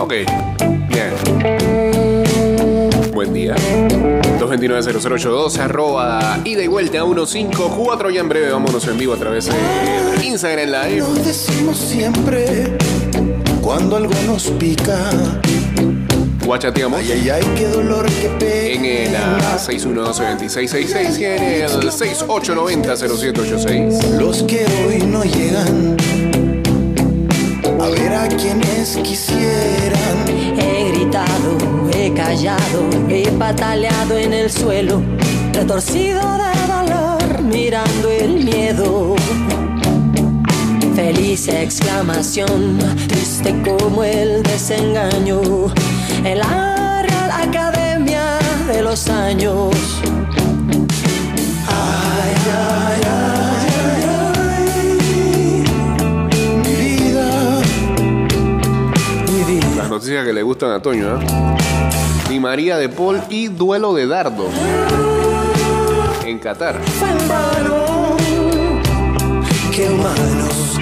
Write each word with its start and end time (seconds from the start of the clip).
Ok, 0.00 0.12
bien. 0.88 1.10
Buen 3.12 3.32
día. 3.32 3.54
229-0082, 4.40 5.58
arroba 5.58 6.38
ida 6.44 6.62
y 6.62 6.66
vuelta 6.66 7.00
a 7.00 7.04
154. 7.04 8.10
Ya 8.10 8.20
en 8.20 8.28
breve 8.28 8.50
vámonos 8.50 8.86
en 8.88 8.98
vivo 8.98 9.14
a 9.14 9.18
través 9.18 9.46
de 9.46 9.52
Instagram 10.24 10.68
Live. 10.70 10.98
Lo 11.00 11.12
decimos 11.14 11.76
siempre 11.76 12.76
cuando 13.60 13.96
algo 13.96 14.12
nos 14.26 14.44
pica. 14.52 15.10
Guachateamos 16.44 16.98
Ay, 17.00 17.12
ay, 17.12 17.28
ay, 17.30 17.42
qué 17.56 17.68
dolor 17.68 18.06
que 18.06 18.26
en 18.74 18.84
el 18.84 19.06
pega. 19.12 19.38
ah, 19.52 19.58
612-2666 19.58 21.18
y 21.20 21.24
en 21.24 21.42
el 21.42 21.70
6890-0786. 21.70 24.18
Los 24.18 24.42
que 24.44 24.64
hoy 24.88 24.98
no 25.06 25.22
llegan 25.22 25.96
quienes 28.40 28.96
quisieran. 28.96 30.26
He 30.58 30.90
gritado, 30.92 31.58
he 31.94 32.12
callado, 32.14 32.88
he 33.08 33.30
pataleado 33.32 34.16
en 34.16 34.32
el 34.32 34.50
suelo, 34.50 35.02
retorcido 35.52 36.22
de 36.38 36.52
dolor, 36.66 37.42
mirando 37.42 38.10
el 38.10 38.44
miedo. 38.44 39.16
Feliz 40.94 41.48
exclamación, 41.48 42.78
triste 43.08 43.54
como 43.62 44.04
el 44.04 44.42
desengaño, 44.42 45.40
en 46.24 46.38
la 46.38 47.02
Real 47.02 47.30
Academia 47.48 48.38
de 48.72 48.82
los 48.82 49.08
años. 49.08 49.74
Ay, 51.68 52.32
ay, 52.46 52.92
ay, 52.94 52.99
noticias 60.00 60.24
que 60.24 60.32
le 60.32 60.42
gustan 60.42 60.70
a 60.70 60.80
Toño, 60.80 61.20
¿eh? 61.20 61.26
Di 62.26 62.40
María 62.40 62.78
de 62.78 62.88
Paul 62.88 63.20
y 63.28 63.48
duelo 63.48 63.92
de 63.92 64.06
dardos 64.06 64.48
en 66.24 66.38
Qatar. 66.38 66.80
Qué 69.70 69.90
humanos. 69.90 70.78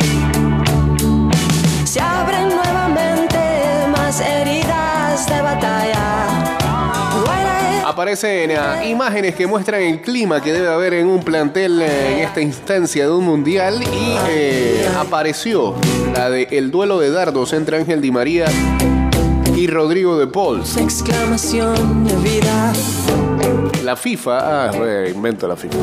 Se 1.83 2.01
abren 2.01 2.49
nuevamente 2.49 3.39
más 3.91 4.21
heridas 4.21 5.27
de 5.27 5.43
batalla. 5.43 6.55
Aparecen 7.85 8.53
ah, 8.53 8.85
imágenes 8.85 9.35
que 9.35 9.49
muestran 9.49 9.83
el 9.83 10.01
clima 10.01 10.41
que 10.41 10.53
debe 10.53 10.69
haber 10.69 10.95
en 10.95 11.09
un 11.09 11.25
plantel 11.25 11.83
eh, 11.83 12.13
en 12.13 12.19
esta 12.21 12.41
instancia 12.41 13.07
de 13.07 13.11
un 13.11 13.25
mundial 13.25 13.83
y 13.83 14.17
eh, 14.29 14.89
apareció 14.97 15.75
la 16.15 16.31
de 16.31 16.47
el 16.53 16.71
duelo 16.71 17.01
de 17.01 17.11
dardos 17.11 17.53
entre 17.53 17.79
Ángel 17.79 18.01
Di 18.01 18.13
María 18.13 18.47
y 19.59 19.67
Rodrigo 19.67 20.17
de 20.17 20.29
Paul. 20.29 20.63
exclamación 20.77 22.05
de 22.05 22.15
vida. 22.17 22.73
La 23.83 23.97
FIFA, 23.97 24.69
ah, 24.69 24.71
re, 24.71 25.11
invento 25.11 25.49
la 25.49 25.57
FIFA. 25.57 25.77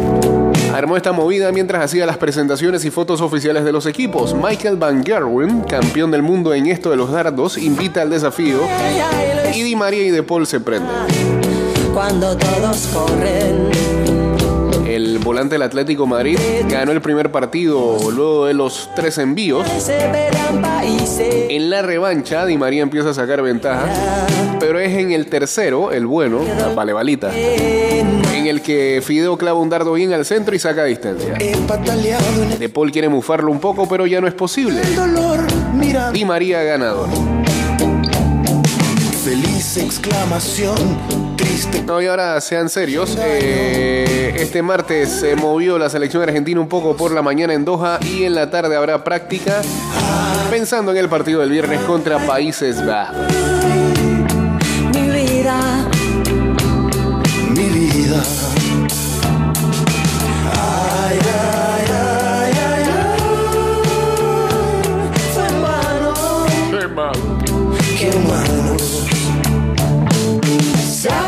Armó 0.74 0.96
esta 0.96 1.12
movida 1.12 1.52
mientras 1.52 1.84
hacía 1.84 2.06
las 2.06 2.18
presentaciones 2.18 2.86
y 2.86 2.92
fotos 2.92 3.20
oficiales 3.20 3.66
de 3.66 3.74
los 3.74 3.86
equipos. 3.86 4.34
Michael 4.34 4.78
Van 4.78 5.04
Gerwen, 5.04 5.62
campeón 5.62 6.12
del 6.12 6.22
mundo 6.22 6.54
en 6.54 6.68
esto 6.68 6.90
de 6.90 6.96
los 6.96 7.12
dardos, 7.12 7.58
invita 7.58 8.02
al 8.02 8.10
desafío 8.10 8.60
y 9.54 9.64
Di 9.64 9.76
María 9.76 10.04
y 10.04 10.12
De 10.12 10.24
Paul 10.24 10.48
se 10.48 10.62
prenden. 10.62 10.90
Cuando 11.94 12.38
todos 12.38 12.88
corren, 12.94 13.70
El 14.96 15.20
volante 15.20 15.56
del 15.56 15.62
Atlético 15.64 16.08
Madrid 16.08 16.40
ganó 16.70 16.94
el 16.94 17.02
primer 17.02 17.30
partido 17.30 17.98
luego 18.12 18.46
de 18.46 18.54
los 18.54 18.90
tres 18.96 19.18
envíos. 19.18 19.68
En 21.50 21.70
la 21.70 21.82
revancha, 21.82 22.46
Di 22.46 22.58
María 22.58 22.82
empieza 22.82 23.10
a 23.10 23.14
sacar 23.14 23.42
ventaja, 23.42 23.90
pero 24.58 24.80
es 24.80 24.96
en 24.98 25.12
el 25.12 25.26
tercero, 25.26 25.92
el 25.92 26.06
bueno, 26.06 26.40
vale 26.74 26.94
balita, 26.94 27.30
en 27.38 28.48
el 28.48 28.62
que 28.62 29.02
Fideo 29.04 29.38
clava 29.38 29.60
un 29.60 29.70
dardo 29.70 29.92
bien 29.92 30.14
al 30.14 30.26
centro 30.26 30.56
y 30.56 30.60
saca 30.60 30.86
distancia. 30.86 31.34
De 32.58 32.70
Paul 32.70 32.90
quiere 32.94 33.10
mufarlo 33.10 33.52
un 33.52 33.60
poco, 33.60 33.90
pero 33.90 34.08
ya 34.08 34.22
no 34.22 34.28
es 34.28 34.34
posible. 34.34 34.82
Di 36.14 36.24
María 36.24 36.64
ganador. 36.64 37.10
feliz 39.26 39.76
exclamación. 39.76 40.78
Triste. 41.36 41.84
No, 41.84 42.02
y 42.02 42.08
ahora 42.08 42.40
sean 42.42 42.70
serios. 42.70 43.16
eh, 43.20 44.36
este 44.38 44.62
martes 44.62 45.10
se 45.10 45.36
movió 45.36 45.78
la 45.78 45.90
selección 45.90 46.24
argentina 46.24 46.60
un 46.60 46.68
poco 46.70 46.96
por 46.96 47.12
la 47.12 47.22
mañana 47.22 47.54
en 47.54 47.66
Doha 47.66 48.00
y 48.02 48.24
en 48.24 48.36
la 48.36 48.50
tarde 48.50 48.76
habrá 48.76 49.04
práctica 49.04 49.62
pensando 50.50 50.92
en 50.92 50.98
el 50.98 51.10
partido 51.10 51.42
del 51.42 51.50
viernes 51.50 51.82
contra 51.82 52.20
Países 52.26 52.86
Bajos. 52.86 53.16
Mi 54.94 55.10
vida, 55.10 55.88
Mi 57.50 57.64
vida. 57.70 58.24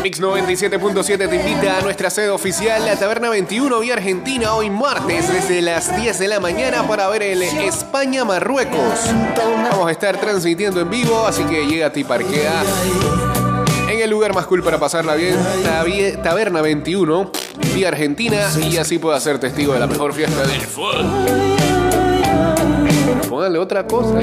Mix 0.02 0.20
97.7 0.20 1.28
te 1.28 1.36
invita 1.36 1.78
a 1.78 1.80
nuestra 1.80 2.08
sede 2.08 2.30
oficial, 2.30 2.84
la 2.86 2.96
Taberna 2.96 3.30
21 3.30 3.82
y 3.82 3.90
Argentina, 3.90 4.54
hoy 4.54 4.70
martes 4.70 5.32
desde 5.32 5.60
las 5.60 5.96
10 5.96 6.18
de 6.18 6.28
la 6.28 6.38
mañana 6.38 6.86
para 6.86 7.08
ver 7.08 7.22
el 7.22 7.42
España-Marruecos. 7.42 9.10
Vamos 9.70 9.88
a 9.88 9.90
estar 9.90 10.16
transmitiendo 10.20 10.80
en 10.80 10.88
vivo, 10.88 11.26
así 11.26 11.42
que 11.44 11.66
llega 11.66 11.90
y 11.94 12.04
parquea 12.04 12.62
en 13.90 14.00
el 14.00 14.10
lugar 14.10 14.34
más 14.34 14.46
cool 14.46 14.62
para 14.62 14.78
pasarla 14.78 15.14
bien, 15.16 15.36
Taberna 16.22 16.62
21 16.62 17.32
y 17.76 17.84
Argentina, 17.84 18.48
y 18.70 18.76
así 18.76 18.98
pueda 18.98 19.18
ser 19.18 19.38
testigo 19.40 19.72
de 19.72 19.80
la 19.80 19.88
mejor 19.88 20.12
fiesta 20.12 20.42
del 20.46 20.60
fútbol. 20.60 21.06
Póngale 23.28 23.58
otra 23.58 23.86
cosa. 23.86 24.20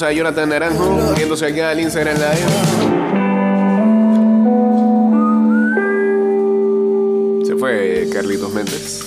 Saludos 0.00 0.02
a 0.02 0.12
Jonathan 0.16 0.48
Naranjo, 0.48 1.14
viéndose 1.14 1.44
acá 1.44 1.70
al 1.70 1.80
Instagram 1.80 2.16
Live. 2.16 2.46
Se 7.44 7.54
fue 7.56 8.08
Carlitos 8.10 8.50
Méndez. 8.54 9.04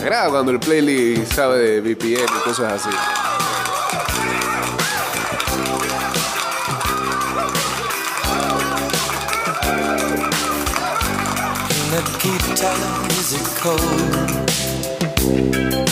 Me 0.00 0.06
agrada 0.06 0.30
cuando 0.30 0.52
el 0.52 0.60
playlist 0.60 1.34
sabe 1.34 1.58
de 1.58 1.80
VPN 1.82 2.24
y 2.24 2.44
cosas 2.44 2.86
así. 2.86 3.27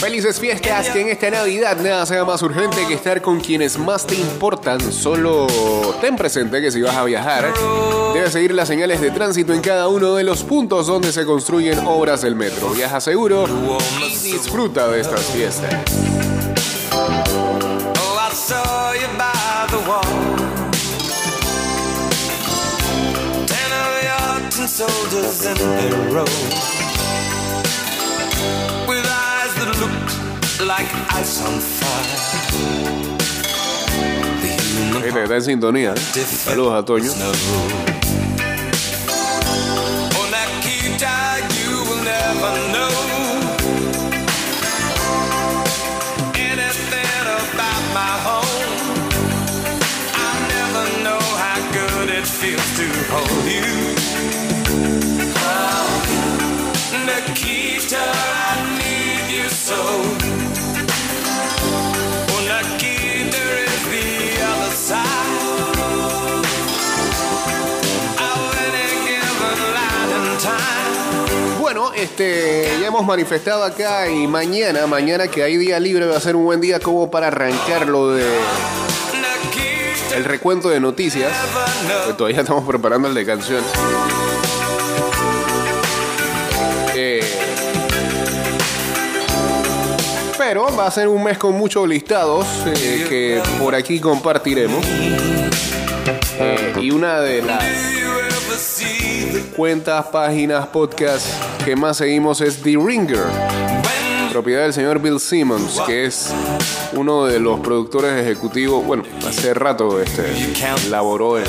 Felices 0.01 0.41
fiestas, 0.41 0.89
que 0.91 1.01
en 1.01 1.09
esta 1.09 1.31
Navidad 1.31 1.77
nada 1.81 2.05
sea 2.07 2.25
más 2.25 2.43
urgente 2.43 2.87
que 2.89 2.95
estar 2.95 3.23
con 3.23 3.41
quienes 3.41 3.79
más 3.79 4.05
te 4.05 4.17
importan. 4.17 4.81
Solo 4.93 5.47
ten 6.01 6.17
presente 6.17 6.61
que 6.61 6.73
si 6.73 6.83
vas 6.83 6.97
a 6.97 7.05
viajar, 7.05 7.53
debes 8.15 8.33
seguir 8.33 8.53
las 8.53 8.67
señales 8.67 9.01
de 9.01 9.11
tránsito 9.13 9.53
en 9.53 9.61
cada 9.61 9.87
uno 9.89 10.15
de 10.15 10.25
los 10.25 10.43
puntos 10.43 10.89
donde 10.89 11.13
se 11.13 11.25
construyen 11.25 11.79
obras 11.87 12.23
del 12.23 12.35
metro. 12.35 12.71
Viaja 12.71 13.01
seguro 13.01 13.45
y 14.01 14.33
disfruta 14.33 14.89
de 14.89 15.01
estas 15.01 15.21
fiestas. 15.27 16.36
Soldiers 24.77 25.47
in 25.47 25.57
a 25.57 26.13
row. 26.13 26.29
With 28.87 29.07
eyes 29.09 29.55
that 29.57 29.73
looked 29.81 30.13
like 30.61 30.91
ice 31.17 31.41
on 31.41 31.59
fire. 31.61 32.19
Gente, 35.01 35.23
está 35.23 35.37
en 35.37 35.43
sintonía. 35.43 35.95
¿eh? 35.95 36.25
Saludos 36.27 36.75
a 36.75 36.85
Toño. 36.85 37.11
Oh, 40.15 40.27
Nikita, 40.31 41.39
you 41.57 41.77
este, 72.19 72.81
ya 72.81 72.87
hemos 72.87 73.05
manifestado 73.05 73.63
acá 73.63 74.09
y 74.09 74.27
mañana, 74.27 74.87
mañana 74.87 75.29
que 75.29 75.43
hay 75.43 75.59
día 75.59 75.79
libre 75.79 76.07
va 76.07 76.17
a 76.17 76.21
ser 76.21 76.35
un 76.35 76.45
buen 76.45 76.63
día 76.63 76.81
como 76.81 77.11
para 77.11 77.27
arrancar 77.27 77.87
lo 77.87 78.13
de 78.13 78.25
el 80.15 80.25
recuento 80.25 80.71
de 80.71 80.81
noticias. 80.81 81.31
todavía 82.17 82.41
estamos 82.41 82.67
preparando 82.67 83.09
el 83.09 83.15
de 83.15 83.27
canción. 83.27 83.63
Eh, 86.95 87.21
pero 90.39 90.75
va 90.75 90.87
a 90.87 90.91
ser 90.91 91.09
un 91.09 91.23
mes 91.23 91.37
con 91.37 91.53
muchos 91.53 91.87
listados 91.87 92.47
eh, 92.65 93.05
que 93.07 93.43
por 93.59 93.75
aquí 93.75 94.01
compartiremos. 94.01 94.83
Eh, 96.39 96.73
y 96.81 96.91
una 96.93 97.21
de 97.21 97.43
las 97.43 97.63
cuentas, 99.55 100.07
páginas, 100.07 100.67
podcasts 100.69 101.31
que 101.65 101.77
más 101.77 101.99
seguimos 101.99 102.41
es 102.41 102.63
The 102.63 102.77
Ringer, 102.77 103.25
propiedad 104.31 104.63
del 104.63 104.73
señor 104.73 105.01
Bill 105.01 105.21
Simmons, 105.21 105.81
que 105.87 106.07
es 106.07 106.33
uno 106.95 107.27
de 107.27 107.39
los 107.39 107.61
productores 107.61 108.19
ejecutivos. 108.25 108.85
Bueno, 108.85 109.03
hace 109.27 109.53
rato 109.53 110.01
este, 110.01 110.23
laboró 110.89 111.39
en, 111.39 111.45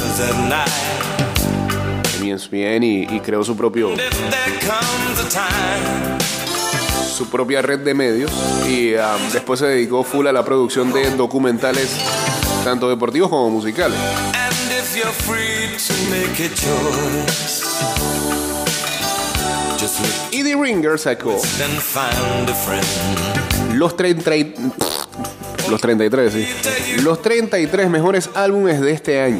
en 2.21 2.33
ESPN 2.33 2.83
y, 2.83 3.03
y 3.03 3.19
creó 3.21 3.43
su 3.43 3.55
propio 3.55 3.91
su 7.15 7.29
propia 7.29 7.61
red 7.63 7.79
de 7.79 7.93
medios 7.95 8.31
y 8.69 8.93
um, 8.93 9.31
después 9.33 9.59
se 9.59 9.65
dedicó 9.65 10.03
full 10.03 10.27
a 10.27 10.31
la 10.31 10.45
producción 10.45 10.93
de 10.93 11.09
documentales 11.11 11.89
tanto 12.63 12.89
deportivos 12.89 13.29
como 13.29 13.49
musicales. 13.49 13.97
Y 20.31 20.43
The 20.43 20.55
Ringer 20.55 20.97
sacó 20.99 21.39
los 23.73 23.95
30 23.95 24.35
y- 24.35 24.53
los 25.69 25.81
33, 25.81 26.33
sí. 26.33 26.47
Los 27.03 27.21
33 27.21 27.89
mejores 27.89 28.29
álbumes 28.33 28.79
de 28.81 28.91
este 28.91 29.21
año. 29.21 29.39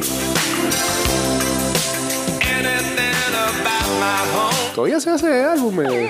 Todavía 4.74 5.00
se 5.00 5.10
hace 5.10 5.44
álbumes. 5.44 5.88
Sí. 5.90 6.08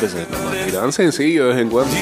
Veces 0.00 0.26
nomás 0.30 0.64
tiran 0.64 0.92
sencillo 0.92 1.44
de 1.48 1.52
vez 1.52 1.62
en 1.62 1.68
cuando. 1.70 1.94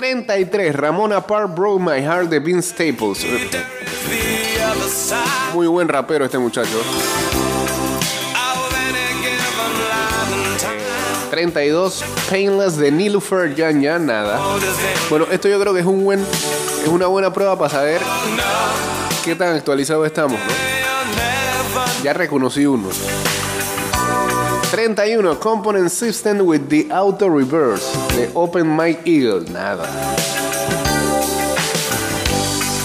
33, 0.00 0.74
Ramona 0.74 1.20
Park 1.20 1.54
Broke 1.54 1.78
My 1.78 2.00
Heart 2.00 2.30
de 2.30 2.38
Vince 2.38 2.70
Staples. 2.70 3.22
Muy 5.52 5.66
buen 5.66 5.88
rapero 5.88 6.24
este 6.24 6.38
muchacho. 6.38 6.80
32, 11.30 12.02
Painless 12.30 12.78
de 12.78 12.90
Nilufer 12.90 13.54
Yan 13.54 13.82
Yan, 13.82 14.06
nada. 14.06 14.40
Bueno, 15.10 15.26
esto 15.30 15.48
yo 15.48 15.60
creo 15.60 15.74
que 15.74 15.80
es 15.80 15.86
un 15.86 16.02
buen, 16.02 16.20
es 16.20 16.88
una 16.88 17.06
buena 17.06 17.30
prueba 17.30 17.58
para 17.58 17.68
saber 17.68 18.00
qué 19.22 19.34
tan 19.34 19.54
actualizado 19.54 20.06
estamos, 20.06 20.40
¿no? 20.40 22.02
Ya 22.02 22.14
reconocí 22.14 22.64
uno. 22.64 22.88
31, 24.70 25.36
Component 25.40 25.90
System 25.90 26.46
with 26.46 26.68
the 26.70 26.90
Auto 26.92 27.26
Reverse 27.28 27.92
de 28.14 28.32
Open 28.34 28.76
Mic 28.76 29.00
Eagle, 29.06 29.40
nada. 29.50 29.86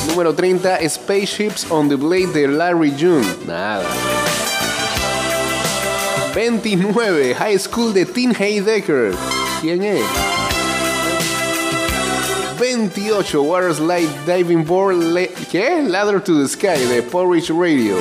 Número 0.08 0.34
30, 0.36 0.90
Spaceships 0.90 1.70
on 1.70 1.88
the 1.88 1.96
Blade 1.98 2.34
de 2.34 2.48
Larry 2.48 2.92
June, 2.92 3.24
nada. 3.46 3.86
29, 6.34 7.34
High 7.34 7.58
School 7.58 7.94
de 7.94 8.06
Tim 8.06 8.34
Heidecker. 8.34 9.14
¿Quién 9.62 9.84
es? 9.84 10.04
28, 12.60 13.42
Water 13.44 13.74
Slide 13.74 14.10
Diving 14.26 14.64
Board. 14.66 14.98
Le- 14.98 15.28
¿Qué? 15.52 15.84
Ladder 15.88 16.20
to 16.20 16.42
the 16.42 16.48
Sky 16.48 16.78
de 16.88 17.02
Porridge 17.04 17.50
Radio. 17.52 17.98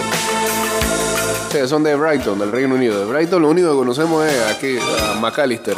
Son 1.55 1.85
de 1.85 1.95
Brighton, 1.95 2.37
del 2.41 2.51
Reino 2.51 2.75
Unido. 2.75 2.99
De 2.99 3.05
Brighton 3.07 3.41
lo 3.41 3.49
único 3.49 3.71
que 3.71 3.77
conocemos 3.77 4.27
es 4.27 4.43
aquí 4.51 4.77
a 4.77 5.15
McAllister. 5.21 5.77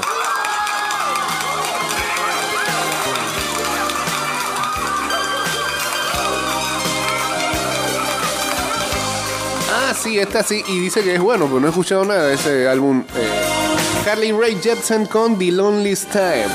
Ah, 9.70 9.92
sí, 9.94 10.18
esta 10.18 10.42
sí. 10.42 10.64
Y 10.66 10.80
dice 10.80 11.02
que 11.02 11.14
es 11.14 11.20
bueno, 11.20 11.44
pero 11.46 11.60
no 11.60 11.66
he 11.66 11.70
escuchado 11.70 12.06
nada 12.06 12.28
de 12.28 12.34
ese 12.34 12.66
álbum. 12.66 13.04
Eh, 13.14 13.30
Carly 14.02 14.32
Rae 14.32 14.56
Jepsen 14.56 15.04
con 15.04 15.38
The 15.38 15.52
Loneliest 15.52 16.10
Time. 16.10 16.46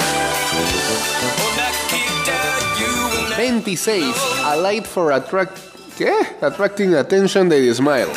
26. 3.38 4.16
A 4.46 4.56
Light 4.56 4.86
for 4.86 5.14
Attract... 5.14 5.56
¿Qué? 5.96 6.12
Attracting 6.42 6.96
Attention 6.96 7.48
de 7.48 7.72
Smile. 7.72 8.08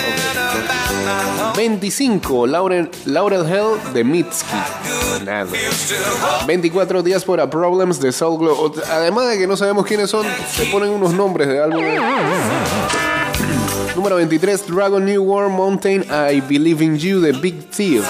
25. 1.56 2.46
Laurel, 2.46 2.90
Laurel 3.06 3.46
Hell 3.46 3.92
de 3.92 4.04
Mitski. 4.04 4.56
Nada. 5.24 5.46
24 6.46 7.02
días 7.02 7.24
por 7.24 7.40
a 7.40 7.48
Problems 7.48 8.00
de 8.00 8.12
Soul 8.12 8.38
Glow. 8.38 8.74
Además 8.90 9.28
de 9.30 9.38
que 9.38 9.46
no 9.46 9.56
sabemos 9.56 9.86
quiénes 9.86 10.10
son, 10.10 10.26
se 10.50 10.66
ponen 10.66 10.90
unos 10.90 11.12
nombres 11.12 11.48
de 11.48 11.62
álbumes. 11.62 12.00
Número 13.96 14.16
23, 14.16 14.66
Dragon 14.66 15.04
New 15.04 15.22
World 15.22 15.52
Mountain, 15.52 16.04
I 16.10 16.40
Believe 16.40 16.84
in 16.84 16.98
You 16.98 17.20
de 17.20 17.32
Big 17.32 17.70
Thief. 17.70 18.04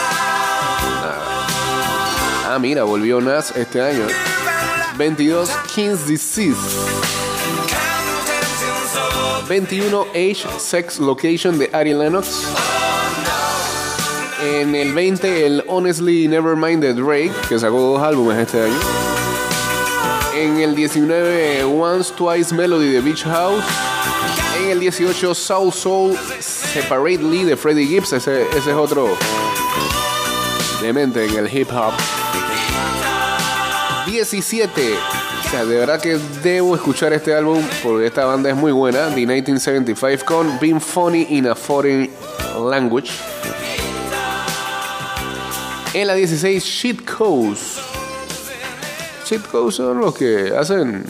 Ah, 2.47 2.58
mira, 2.61 2.85
volvió 2.85 3.20
Nas 3.20 3.55
este 3.56 3.82
año. 3.82 4.06
22, 4.97 5.50
King's 5.75 6.06
Disease. 6.06 6.56
21, 9.49 10.06
Age, 10.14 10.47
Sex, 10.58 10.99
Location 10.99 11.59
de 11.59 11.69
Ari 11.73 11.92
Lennox. 11.92 12.47
En 14.45 14.75
el 14.75 14.93
20, 14.93 15.47
el 15.47 15.65
Honestly 15.69 16.29
Nevermind 16.29 16.83
de 16.83 16.93
Drake, 16.93 17.33
que 17.49 17.59
sacó 17.59 17.81
dos 17.81 18.03
álbumes 18.03 18.37
este 18.39 18.63
año. 18.63 18.79
En 20.37 20.61
el 20.61 20.75
19, 20.75 21.65
Once 21.65 22.13
Twice 22.15 22.55
Melody 22.55 22.89
de 22.89 23.01
Beach 23.01 23.25
House. 23.25 23.65
En 24.61 24.71
el 24.71 24.81
18, 24.81 25.35
Soul 25.35 25.73
Soul 25.73 26.19
Separately 26.41 27.45
de 27.45 27.57
Freddie 27.57 27.87
Gibbs. 27.87 28.13
Ese, 28.13 28.43
es 28.55 28.67
otro 28.67 29.17
demente 30.83 31.25
en 31.25 31.39
el 31.39 31.57
hip 31.57 31.71
hop. 31.73 31.95
17. 34.07 34.95
O 35.47 35.51
sea, 35.51 35.65
de 35.65 35.79
verdad 35.79 36.01
que 36.03 36.19
debo 36.43 36.75
escuchar 36.75 37.15
este 37.15 37.35
álbum 37.35 37.63
porque 37.83 38.07
esta 38.07 38.27
banda 38.27 38.51
es 38.51 38.57
muy 38.57 38.73
buena. 38.73 39.09
The 39.09 39.27
1975 39.27 40.25
con 40.27 40.59
Being 40.61 40.83
Funny 40.83 41.29
in 41.31 41.47
a 41.47 41.55
Foreign 41.55 42.11
Language. 42.59 43.11
En 45.95 46.09
la 46.09 46.15
16, 46.15 46.65
Shit 46.65 47.09
Codes. 47.09 47.79
Shit 49.25 49.47
Codes 49.47 49.77
son 49.77 50.01
los 50.01 50.13
que 50.13 50.53
hacen 50.59 51.05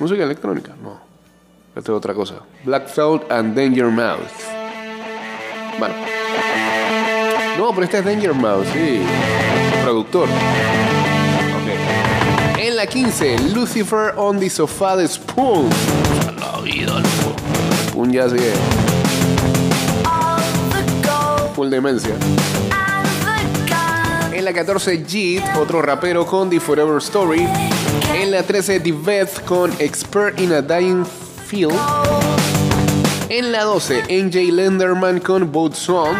música 0.00 0.24
electrónica. 0.24 0.74
No, 0.82 0.98
esto 1.76 1.92
es 1.92 1.96
otra 1.96 2.12
cosa. 2.12 2.40
Black 2.64 2.92
Thought 2.92 3.30
and 3.30 3.54
Danger 3.54 3.86
Mouse. 3.86 4.32
Bueno. 5.78 5.94
No, 7.58 7.70
pero 7.70 7.84
este 7.84 7.98
es 7.98 8.04
Danger 8.04 8.34
Mouse, 8.34 8.66
sí. 8.72 9.02
Productor. 9.84 10.28
Ok. 10.28 12.58
En 12.58 12.74
la 12.74 12.88
15, 12.88 13.38
Lucifer 13.54 14.14
on 14.16 14.40
the 14.40 14.50
Sofa 14.50 14.96
de 14.96 15.06
Spoon. 15.06 15.70
Spoon 17.86 18.12
ya 18.12 18.28
sigue. 18.28 18.52
Full 21.54 21.70
demencia. 21.70 22.16
La 24.50 24.56
14, 24.56 25.04
Jeet, 25.06 25.44
otro 25.56 25.80
rapero 25.80 26.26
con 26.26 26.50
The 26.50 26.58
Forever 26.58 26.98
Story. 26.98 27.46
En 28.12 28.32
la 28.32 28.42
13, 28.42 28.80
The 28.80 28.90
Beth 28.90 29.44
con 29.44 29.72
Expert 29.78 30.40
in 30.40 30.52
a 30.52 30.60
Dying 30.60 31.06
Field. 31.46 31.78
En 33.28 33.52
la 33.52 33.62
12, 33.62 34.06
NJ 34.08 34.50
Lenderman 34.50 35.20
con 35.20 35.52
Both 35.52 35.74
Songs. 35.74 36.18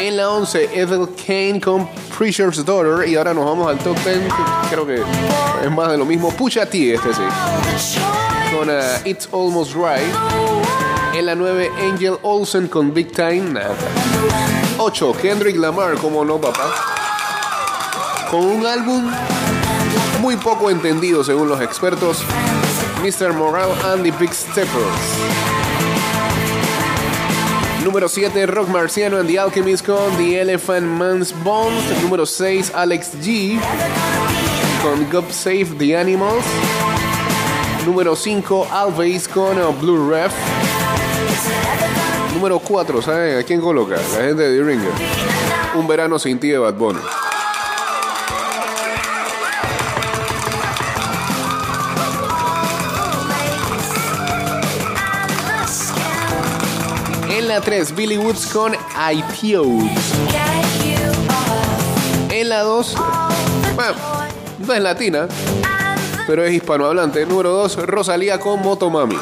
En 0.00 0.18
la 0.18 0.30
11, 0.30 0.66
Ethel 0.72 1.08
Kane 1.26 1.60
con 1.60 1.88
Preacher's 2.16 2.64
Daughter. 2.64 3.08
Y 3.08 3.16
ahora 3.16 3.34
nos 3.34 3.44
vamos 3.44 3.66
al 3.66 3.78
top 3.78 3.96
10. 4.04 4.18
que 4.18 4.32
Creo 4.70 4.86
que 4.86 5.02
es 5.64 5.70
más 5.72 5.90
de 5.90 5.98
lo 5.98 6.04
mismo. 6.04 6.30
Pucha 6.30 6.64
T, 6.64 6.94
este 6.94 7.12
sí. 7.12 7.22
Con 8.56 8.70
uh, 8.70 8.82
It's 9.04 9.28
Almost 9.32 9.74
Right. 9.74 10.14
En 11.12 11.26
la 11.26 11.34
9, 11.34 11.72
Angel 11.90 12.18
Olsen 12.22 12.68
con 12.68 12.94
Big 12.94 13.10
Time. 13.10 13.50
Nada. 13.50 13.74
8, 14.78 15.16
Kendrick 15.20 15.56
Lamar, 15.56 15.96
como 15.96 16.24
no, 16.24 16.40
papá. 16.40 17.01
Con 18.32 18.46
un 18.46 18.64
álbum 18.66 19.12
muy 20.22 20.38
poco 20.38 20.70
entendido 20.70 21.22
según 21.22 21.50
los 21.50 21.60
expertos. 21.60 22.24
Mr. 23.02 23.34
Morale 23.34 23.74
and 23.84 24.04
the 24.04 24.10
Big 24.12 24.32
Steppers. 24.32 24.72
Número 27.84 28.08
7, 28.08 28.46
Rock 28.46 28.68
Marciano 28.68 29.18
and 29.18 29.28
the 29.28 29.38
Alchemist 29.38 29.84
con 29.84 30.16
The 30.16 30.40
Elephant 30.40 30.86
Man's 30.86 31.34
Bones. 31.44 31.84
Número 32.02 32.24
6, 32.24 32.72
Alex 32.74 33.10
G 33.22 33.58
con 34.82 35.06
God 35.10 35.30
Save 35.30 35.66
the 35.78 35.94
Animals. 35.94 36.46
Número 37.84 38.16
5, 38.16 38.66
Alves 38.70 39.28
con 39.28 39.60
uh, 39.60 39.74
Blue 39.78 40.10
Ref. 40.10 40.32
Número 42.32 42.58
4, 42.60 43.02
¿saben 43.02 43.38
a 43.40 43.42
quién 43.42 43.60
coloca? 43.60 43.96
La 43.96 44.24
gente 44.24 44.42
de 44.42 44.56
The 44.56 44.64
Ringer. 44.64 44.92
Un 45.74 45.86
verano 45.86 46.18
sin 46.18 46.40
ti 46.40 46.48
de 46.48 46.56
Bad 46.56 46.76
Bunny. 46.76 47.21
La 57.52 57.60
3, 57.60 57.94
Billy 57.94 58.16
Woods 58.16 58.46
con 58.46 58.72
IPO. 58.72 59.64
En 62.30 62.48
la 62.48 62.60
2, 62.60 62.96
bueno, 63.74 63.94
no 64.66 64.72
es 64.72 64.80
latina, 64.80 65.28
pero 66.26 66.44
es 66.44 66.54
hispanohablante. 66.54 67.26
Número 67.26 67.50
2, 67.50 67.86
Rosalía 67.86 68.40
con 68.40 68.62
Motomami. 68.62 69.18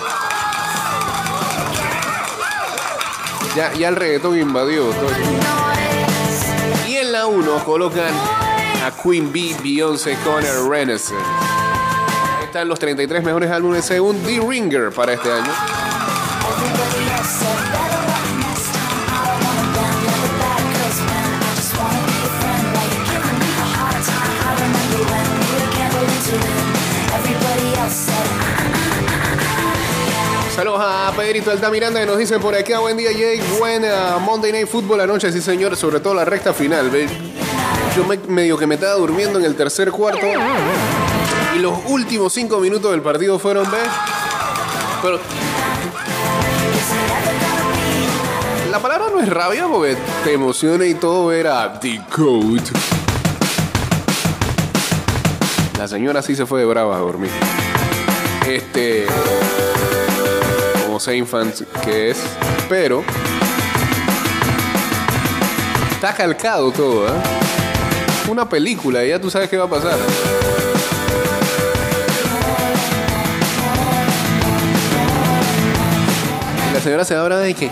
Ya, 3.57 3.73
ya 3.73 3.89
el 3.89 3.97
reggaetón 3.97 4.39
invadió. 4.39 4.91
todo. 4.91 5.11
Y 6.87 6.99
en 6.99 7.11
la 7.11 7.27
1 7.27 7.65
colocan 7.65 8.15
a 8.87 8.93
Queen 9.03 9.33
Bee, 9.33 9.57
Beyoncé 9.61 10.17
con 10.23 10.45
el 10.45 10.71
Renaissance. 10.71 11.17
Están 12.45 12.69
los 12.69 12.79
33 12.79 13.25
mejores 13.25 13.51
álbumes 13.51 13.85
según 13.85 14.23
The 14.23 14.39
Ringer 14.39 14.93
para 14.93 15.15
este 15.15 15.33
año. 15.33 15.51
Saludos 30.61 30.83
a 30.85 31.11
Pedrito 31.17 31.51
Altamiranda 31.51 32.01
que 32.01 32.05
nos 32.07 32.19
dice 32.19 32.39
por 32.39 32.55
acá, 32.55 32.81
buen 32.81 32.95
día 32.95 33.11
Jake, 33.13 33.41
buena 33.59 34.19
Monday 34.19 34.53
Night 34.53 34.69
Football 34.69 35.01
anoche, 35.01 35.33
sí 35.33 35.41
señor, 35.41 35.75
sobre 35.75 36.01
todo 36.01 36.13
la 36.13 36.27
recta 36.27 36.53
final. 36.53 36.91
Ve, 36.91 37.09
Yo 37.97 38.05
me- 38.05 38.19
medio 38.29 38.59
que 38.59 38.67
me 38.67 38.75
estaba 38.75 38.93
durmiendo 38.93 39.39
en 39.39 39.47
el 39.47 39.55
tercer 39.55 39.91
cuarto 39.91 40.27
y 41.57 41.59
los 41.61 41.79
últimos 41.89 42.35
cinco 42.35 42.61
minutos 42.61 42.91
del 42.91 43.01
partido 43.01 43.39
fueron, 43.39 43.71
¿ves? 43.71 43.89
Pero 45.01 45.19
la 48.71 48.79
palabra 48.81 49.07
no 49.11 49.19
es 49.19 49.31
rabia 49.31 49.67
porque 49.67 49.97
te 50.25 50.35
emociona 50.35 50.85
y 50.85 50.93
todo 50.93 51.29
ver 51.29 51.47
a 51.47 51.81
The 51.81 52.03
Code. 52.15 52.61
La 55.79 55.89
señora 55.89 56.21
sí 56.21 56.37
se 56.37 56.45
fue 56.45 56.61
de 56.61 56.67
brava 56.67 56.97
a 56.97 56.99
dormir. 56.99 57.31
Este 58.47 59.07
fans 61.27 61.65
que 61.83 62.11
es, 62.11 62.19
pero 62.69 63.03
está 65.93 66.13
calcado 66.15 66.71
todo, 66.71 67.09
¿eh? 67.09 67.21
Una 68.29 68.47
película, 68.49 69.05
y 69.05 69.09
ya 69.09 69.19
tú 69.19 69.31
sabes 69.31 69.49
qué 69.49 69.57
va 69.57 69.65
a 69.65 69.71
pasar. 69.71 69.99
La 76.75 76.81
señora 76.81 77.05
se 77.05 77.15
habla 77.15 77.39
de 77.39 77.55
que. 77.55 77.71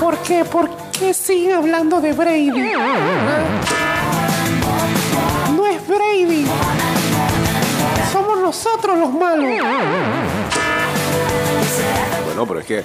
¿Por 0.00 0.16
qué? 0.18 0.44
¿Por 0.44 0.70
qué 0.92 1.12
siguen 1.12 1.56
hablando 1.56 2.00
de 2.00 2.12
Brady? 2.12 2.72
No 5.56 5.66
es 5.66 5.86
Brady. 5.86 6.46
Somos 8.12 8.38
nosotros 8.38 8.98
los 8.98 9.12
malos. 9.12 9.50
Bueno, 12.34 12.48
pero 12.48 12.60
es 12.60 12.66
que. 12.66 12.82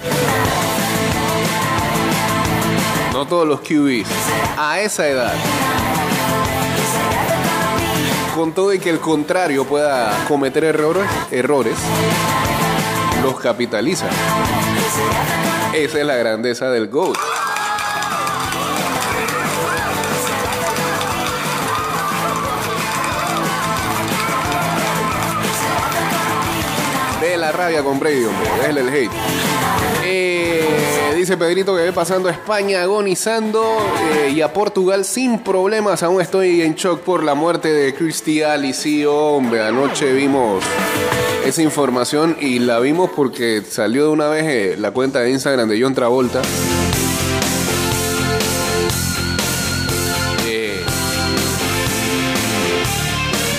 No 3.12 3.26
todos 3.26 3.48
los 3.48 3.60
QBs 3.62 4.06
a 4.56 4.78
esa 4.78 5.08
edad. 5.08 5.34
Con 8.36 8.52
todo 8.52 8.72
y 8.72 8.78
que 8.78 8.90
el 8.90 9.00
contrario 9.00 9.64
pueda 9.64 10.24
cometer 10.28 10.62
errores, 10.62 11.04
errores 11.32 11.74
los 13.24 13.40
capitalizan. 13.40 14.08
Esa 15.74 15.98
es 15.98 16.06
la 16.06 16.14
grandeza 16.14 16.70
del 16.70 16.86
GOAT. 16.86 17.18
La 27.40 27.52
rabia 27.52 27.82
con 27.82 27.98
Brady, 27.98 28.24
hombre. 28.24 28.50
Déjale 28.60 28.80
el 28.82 28.88
hate. 28.88 29.12
Eh, 30.04 31.12
dice 31.16 31.36
Pedrito 31.36 31.74
que 31.74 31.82
ve 31.82 31.92
pasando 31.92 32.28
a 32.28 32.32
España 32.32 32.82
agonizando 32.82 33.62
eh, 34.12 34.30
y 34.30 34.40
a 34.42 34.52
Portugal 34.52 35.04
sin 35.04 35.38
problemas. 35.38 36.02
Aún 36.02 36.20
estoy 36.20 36.62
en 36.62 36.74
shock 36.74 37.00
por 37.00 37.24
la 37.24 37.34
muerte 37.34 37.72
de 37.72 37.94
Cristi 37.94 38.42
Ali. 38.42 38.72
Sí, 38.72 39.04
hombre, 39.06 39.62
anoche 39.62 40.12
vimos 40.12 40.62
esa 41.44 41.62
información 41.62 42.36
y 42.40 42.58
la 42.58 42.78
vimos 42.80 43.10
porque 43.14 43.62
salió 43.68 44.04
de 44.04 44.10
una 44.10 44.28
vez 44.28 44.44
eh, 44.46 44.76
la 44.78 44.90
cuenta 44.90 45.20
de 45.20 45.30
Instagram 45.30 45.68
de 45.68 45.80
John 45.80 45.94
Travolta. 45.94 46.42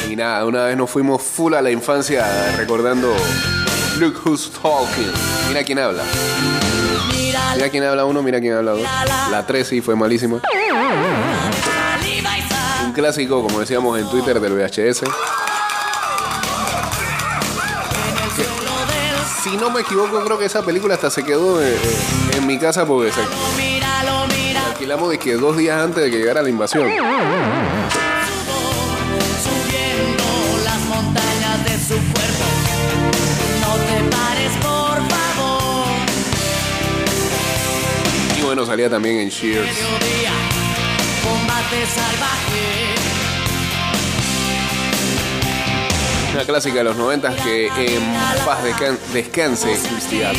Y 0.10 0.16
nada, 0.18 0.46
una 0.46 0.66
vez 0.66 0.76
nos 0.76 0.90
fuimos 0.90 1.22
full 1.22 1.54
a 1.54 1.62
la 1.62 1.72
infancia 1.72 2.26
recordando 2.58 3.16
Look 4.02 4.26
Who's 4.26 4.50
Talking. 4.50 5.14
Mira 5.50 5.64
quién 5.64 5.78
habla. 5.78 6.04
Mira 7.54 7.70
quién 7.70 7.84
habla 7.84 8.04
uno, 8.04 8.24
mira 8.24 8.42
quién 8.42 8.54
habla 8.54 8.72
dos. 8.72 8.82
La 9.30 9.46
3 9.46 9.68
sí 9.68 9.80
fue 9.80 9.96
malísima. 9.96 10.42
Un 12.84 12.94
clásico, 12.94 13.44
como 13.44 13.60
decíamos 13.60 14.00
en 14.00 14.10
Twitter, 14.10 14.40
del 14.40 14.54
VHS. 14.54 15.02
Que, 18.36 18.46
si 19.44 19.56
no 19.58 19.70
me 19.70 19.82
equivoco, 19.82 20.24
creo 20.24 20.40
que 20.40 20.46
esa 20.46 20.66
película 20.66 20.96
hasta 20.96 21.12
se 21.12 21.24
quedó 21.24 21.62
eh, 21.62 21.76
eh, 21.76 22.38
en 22.38 22.48
mi 22.48 22.58
casa 22.58 22.88
porque 22.88 23.12
se 23.12 23.22
alquilamos 24.68 25.12
de 25.12 25.20
que 25.20 25.36
dos 25.36 25.56
días 25.58 25.80
antes 25.80 26.04
de 26.04 26.10
que 26.10 26.18
llegara 26.18 26.42
la 26.42 26.50
invasión. 26.50 26.90
Salía 38.66 38.90
también 38.90 39.20
en 39.20 39.30
salvaje. 41.88 42.96
Una 46.34 46.46
clásica 46.46 46.76
de 46.78 46.84
los 46.86 46.96
90 46.96 47.36
que 47.36 47.96
en 47.98 48.04
paz 48.46 48.64
descan- 48.64 48.98
descanse 49.14 49.78
Cristian. 49.90 50.34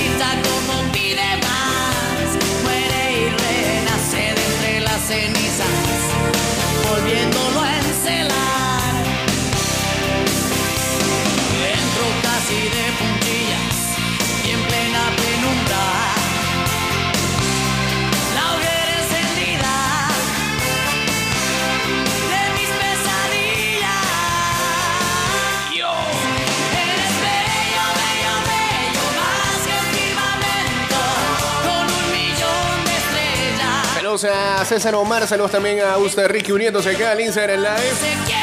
Saludos 34.12 34.25
a 34.25 34.62
César 34.66 34.95
Omar, 34.95 35.26
saludos 35.26 35.52
también 35.52 35.81
a 35.81 35.97
usted 35.97 36.28
Ricky 36.28 36.52
uniéndose 36.52 36.90
acá 36.90 37.12
al 37.12 37.21
Instagram 37.23 37.61
Live. 37.61 38.41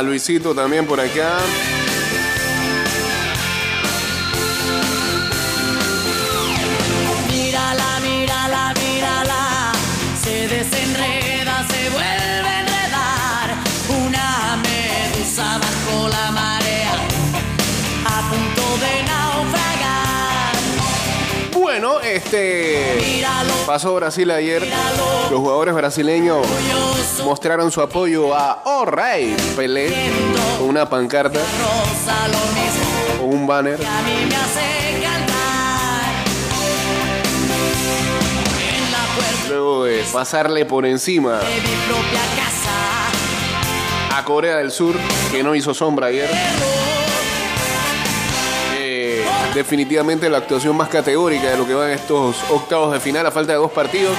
A 0.00 0.02
Luisito 0.02 0.54
también 0.54 0.86
por 0.86 0.98
acá. 0.98 1.36
Este 22.24 23.24
pasó 23.66 23.94
Brasil 23.94 24.30
ayer. 24.30 24.66
Los 25.30 25.40
jugadores 25.40 25.74
brasileños 25.74 26.46
mostraron 27.24 27.70
su 27.70 27.80
apoyo 27.80 28.34
a 28.34 28.62
Oh 28.64 28.84
Rey 28.84 29.36
Pelé 29.56 29.92
con 30.58 30.68
una 30.68 30.88
pancarta 30.88 31.40
o 33.20 33.24
un 33.24 33.46
banner. 33.46 33.80
Luego 39.48 39.84
de 39.84 40.04
pasarle 40.12 40.64
por 40.64 40.86
encima 40.86 41.40
a 44.14 44.24
Corea 44.24 44.56
del 44.56 44.70
Sur, 44.70 44.94
que 45.30 45.42
no 45.42 45.54
hizo 45.54 45.74
sombra 45.74 46.08
ayer. 46.08 46.30
Definitivamente 49.54 50.30
la 50.30 50.38
actuación 50.38 50.76
más 50.76 50.88
categórica 50.88 51.50
de 51.50 51.56
lo 51.56 51.66
que 51.66 51.74
van 51.74 51.90
estos 51.90 52.36
octavos 52.50 52.92
de 52.92 53.00
final 53.00 53.26
a 53.26 53.30
falta 53.30 53.52
de 53.52 53.58
dos 53.58 53.72
partidos. 53.72 54.16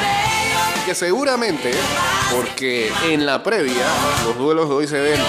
Que 0.85 0.93
seguramente, 0.93 1.71
porque 2.35 2.91
en 3.05 3.25
la 3.25 3.41
previa 3.41 3.85
los 4.25 4.37
duelos 4.37 4.67
de 4.67 4.75
hoy 4.75 4.87
se 4.87 4.99
ven 4.99 5.19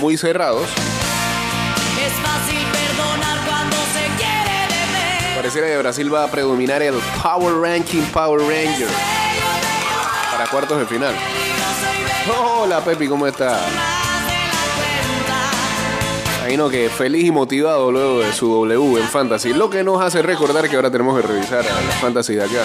muy 0.00 0.16
cerrados, 0.16 0.68
pareciera 5.34 5.68
que 5.68 5.78
Brasil 5.78 6.12
va 6.12 6.24
a 6.24 6.26
predominar 6.28 6.82
el 6.82 6.94
Power 7.22 7.54
Ranking 7.54 8.02
Power 8.12 8.40
Ranger 8.40 8.88
para 10.30 10.46
cuartos 10.50 10.78
de 10.78 10.86
final. 10.86 11.14
Hola 12.28 12.84
Pepi, 12.84 13.06
¿cómo 13.06 13.26
está? 13.26 13.58
Más 16.46 16.52
de 16.52 16.56
la 16.56 16.56
cuenta. 16.56 16.56
Ahí 16.56 16.56
no, 16.56 16.70
que 16.70 16.88
feliz 16.88 17.24
y 17.24 17.30
motivado 17.30 17.90
luego 17.90 18.20
de 18.20 18.32
su 18.32 18.48
W 18.48 19.00
en 19.00 19.08
Fantasy. 19.08 19.52
Lo 19.52 19.68
que 19.70 19.82
nos 19.82 20.00
hace 20.00 20.22
recordar 20.22 20.68
que 20.68 20.76
ahora 20.76 20.90
tenemos 20.90 21.20
que 21.20 21.26
revisar 21.26 21.60
a 21.60 21.80
la 21.80 21.92
Fantasy 22.00 22.34
de 22.34 22.44
acá. 22.44 22.62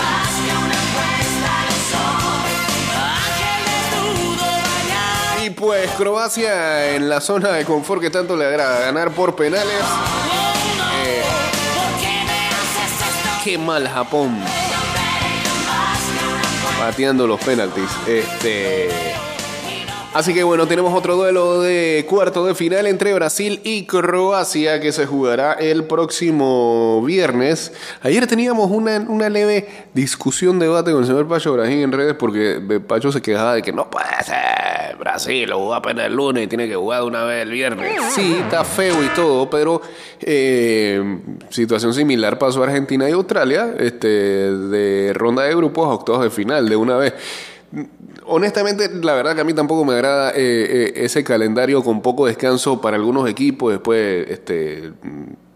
Y 5.43 5.49
pues 5.51 5.89
Croacia 5.91 6.95
en 6.95 7.09
la 7.09 7.19
zona 7.19 7.51
de 7.51 7.65
confort 7.65 8.01
que 8.01 8.09
tanto 8.09 8.35
le 8.35 8.45
agrada 8.45 8.79
ganar 8.79 9.11
por 9.11 9.35
penales. 9.35 9.83
Eh, 11.05 11.23
qué 13.43 13.57
mal 13.57 13.87
Japón. 13.87 14.37
Pateando 16.79 17.27
los 17.27 17.39
penaltis. 17.39 17.89
Este. 18.07 19.10
Así 20.13 20.33
que 20.33 20.43
bueno, 20.43 20.67
tenemos 20.67 20.93
otro 20.93 21.15
duelo 21.15 21.61
de 21.61 22.05
cuarto 22.09 22.45
de 22.45 22.53
final 22.53 22.85
entre 22.85 23.13
Brasil 23.13 23.61
y 23.63 23.85
Croacia 23.85 24.81
que 24.81 24.91
se 24.91 25.05
jugará 25.05 25.53
el 25.53 25.85
próximo 25.85 27.01
viernes. 27.05 27.71
Ayer 28.01 28.27
teníamos 28.27 28.69
una, 28.69 28.99
una 29.07 29.29
leve 29.29 29.69
discusión, 29.93 30.59
debate 30.59 30.91
con 30.91 31.01
el 31.01 31.07
señor 31.07 31.29
Pacho 31.29 31.53
Brasil 31.53 31.81
en 31.81 31.93
redes 31.93 32.15
porque 32.15 32.81
Pacho 32.85 33.09
se 33.13 33.21
quejaba 33.21 33.55
de 33.55 33.61
que 33.61 33.71
no 33.71 33.89
puede 33.89 34.05
ser 34.25 34.97
Brasil, 34.99 35.49
lo 35.49 35.59
jugó 35.59 35.75
apenas 35.75 36.07
el 36.07 36.13
lunes 36.13 36.43
y 36.43 36.47
tiene 36.47 36.67
que 36.67 36.75
jugar 36.75 37.03
de 37.03 37.07
una 37.07 37.23
vez 37.23 37.43
el 37.43 37.51
viernes. 37.51 37.97
Sí, 38.13 38.35
está 38.37 38.65
feo 38.65 39.01
y 39.01 39.07
todo, 39.15 39.49
pero 39.49 39.81
eh, 40.19 41.19
situación 41.49 41.93
similar 41.93 42.37
pasó 42.37 42.61
a 42.61 42.65
Argentina 42.65 43.09
y 43.09 43.13
Australia, 43.13 43.75
este, 43.79 44.07
de 44.07 45.13
ronda 45.13 45.43
de 45.43 45.55
grupos 45.55 45.87
a 45.87 45.91
octavos 45.91 46.23
de 46.23 46.29
final 46.29 46.67
de 46.67 46.75
una 46.75 46.97
vez. 46.97 47.13
Honestamente, 48.33 48.89
la 49.03 49.13
verdad 49.13 49.35
que 49.35 49.41
a 49.41 49.43
mí 49.43 49.53
tampoco 49.53 49.83
me 49.83 49.93
agrada 49.93 50.31
eh, 50.31 50.35
eh, 50.37 50.93
ese 50.95 51.21
calendario 51.21 51.83
con 51.83 52.01
poco 52.01 52.27
descanso 52.27 52.79
para 52.79 52.95
algunos 52.95 53.29
equipos. 53.29 53.73
Después, 53.73 54.25
este, 54.29 54.93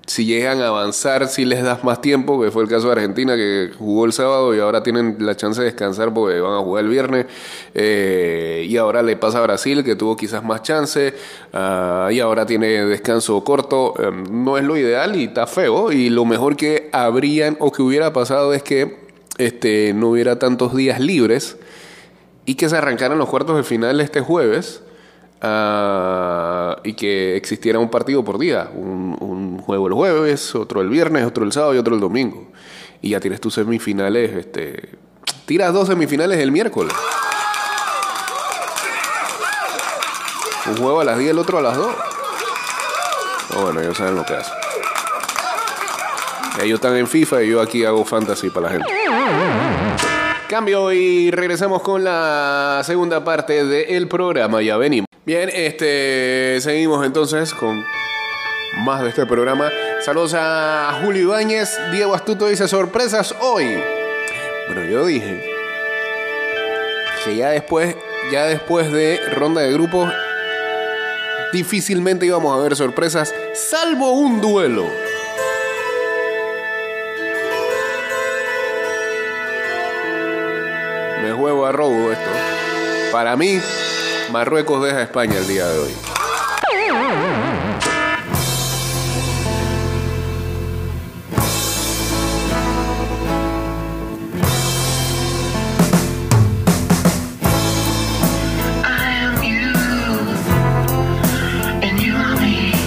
si 0.08 0.26
llegan 0.26 0.62
a 0.62 0.68
avanzar, 0.68 1.30
si 1.30 1.46
les 1.46 1.64
das 1.64 1.86
más 1.86 2.02
tiempo, 2.02 2.42
que 2.42 2.52
fue 2.52 2.64
el 2.64 2.70
caso 2.70 2.88
de 2.88 2.92
Argentina 2.92 3.38
que 3.38 3.72
jugó 3.78 4.04
el 4.04 4.12
sábado 4.12 4.54
y 4.54 4.60
ahora 4.60 4.84
tienen 4.84 5.16
la 5.20 5.38
chance 5.38 5.62
de 5.62 5.68
descansar 5.68 6.14
porque 6.14 6.42
van 6.42 6.54
a 6.54 6.60
jugar 6.60 6.84
el 6.84 6.90
viernes. 6.90 7.28
Eh, 7.74 8.66
y 8.68 8.76
ahora 8.76 9.02
le 9.02 9.16
pasa 9.16 9.40
a 9.40 9.42
Brasil 9.44 9.82
que 9.84 9.96
tuvo 9.96 10.18
quizás 10.18 10.44
más 10.44 10.62
chance 10.62 11.14
ah, 11.54 12.10
y 12.12 12.20
ahora 12.20 12.46
tiene 12.46 12.86
descanso 12.86 13.42
corto. 13.46 13.94
Eh, 14.00 14.12
no 14.30 14.58
es 14.58 14.66
lo 14.66 14.76
ideal 14.76 15.16
y 15.16 15.24
está 15.24 15.48
feo. 15.48 15.94
Y 15.94 16.10
lo 16.10 16.26
mejor 16.26 16.58
que 16.58 16.90
habrían 16.92 17.56
o 17.62 17.72
que 17.72 17.82
hubiera 17.82 18.12
pasado 18.12 18.54
es 18.54 18.64
que 18.64 18.98
este, 19.38 19.94
no 19.94 20.10
hubiera 20.10 20.40
tantos 20.40 20.76
días 20.76 21.00
libres 21.00 21.58
y 22.46 22.56
que 22.56 22.70
se 22.70 22.78
arrancaran 22.78 23.18
los 23.18 23.28
cuartos 23.28 23.58
de 23.58 23.64
final 23.64 24.00
este 24.00 24.22
jueves 24.22 24.84
ah, 25.42 26.78
y 26.84 26.94
que 26.94 27.36
existiera 27.36 27.80
un 27.80 27.90
partido 27.90 28.24
por 28.24 28.38
día, 28.38 28.70
un, 28.74 29.60
juego 29.60 29.88
el 29.88 29.94
jueves, 29.94 30.54
otro 30.54 30.82
el 30.82 30.90
viernes, 30.90 31.26
otro 31.26 31.44
el 31.44 31.52
sábado 31.52 31.74
y 31.74 31.80
otro 31.80 31.96
el 31.96 32.02
domingo. 32.02 32.52
Y 33.02 33.10
ya 33.10 33.20
tienes 33.20 33.42
tus 33.42 33.56
semifinales, 33.56 34.32
este, 34.34 34.90
tiras 35.46 35.74
dos 35.74 35.88
semifinales 35.88 36.38
el 36.40 36.52
miércoles. 36.52 36.94
Un 40.68 40.78
juego 40.78 41.02
a 41.02 41.04
las 41.04 41.18
10, 41.18 41.32
el 41.32 41.40
otro 41.40 41.60
a 41.60 41.62
las 41.62 41.78
2. 41.78 41.96
Oh, 43.56 43.62
bueno, 43.62 43.82
ellos 43.82 43.98
saben 43.98 44.16
lo 44.16 44.26
que 44.26 44.34
hacen. 44.34 44.54
Ellos 46.62 46.78
están 46.78 46.96
en 46.96 47.08
FIFA 47.08 47.44
y 47.44 47.50
yo 47.50 47.62
aquí 47.62 47.86
hago 47.86 48.04
fantasy 48.06 48.50
para 48.50 48.68
la 48.68 48.74
gente. 48.74 48.88
Cambio 50.48 50.94
y 50.94 51.32
regresamos 51.32 51.82
con 51.82 52.04
la 52.04 52.82
segunda 52.86 53.24
parte 53.24 53.66
del 53.66 54.08
programa. 54.08 54.62
Ya 54.62 54.78
venimos. 54.78 55.08
Bien, 55.26 55.50
este 55.52 56.60
seguimos 56.62 57.04
entonces 57.04 57.52
con 57.54 57.84
más 58.78 59.02
de 59.02 59.10
este 59.10 59.26
programa. 59.26 59.72
Saludos 60.02 60.36
a 60.38 61.00
Julio 61.04 61.24
Ibáñez. 61.24 61.76
Diego 61.92 62.14
Astuto 62.14 62.48
dice 62.48 62.68
sorpresas 62.68 63.34
hoy. 63.42 63.82
Bueno, 64.68 64.86
yo 64.86 65.06
dije 65.06 65.44
que 67.24 67.36
ya 67.36 67.50
después, 67.50 67.96
ya 68.32 68.46
después 68.46 68.92
de 68.92 69.20
ronda 69.34 69.62
de 69.62 69.74
grupos, 69.74 70.14
difícilmente 71.54 72.28
íbamos 72.28 72.56
a 72.56 72.62
ver 72.62 72.76
sorpresas, 72.76 73.34
salvo 73.54 74.12
un 74.12 74.42
duelo. 74.42 75.05
Juego 81.46 81.68
a 81.68 81.72
esto. 82.12 82.32
Para 83.12 83.36
mí, 83.36 83.62
Marruecos 84.32 84.84
deja 84.84 85.04
España 85.04 85.38
el 85.38 85.48
día 85.48 85.68
de 85.68 85.78
hoy. 85.78 85.92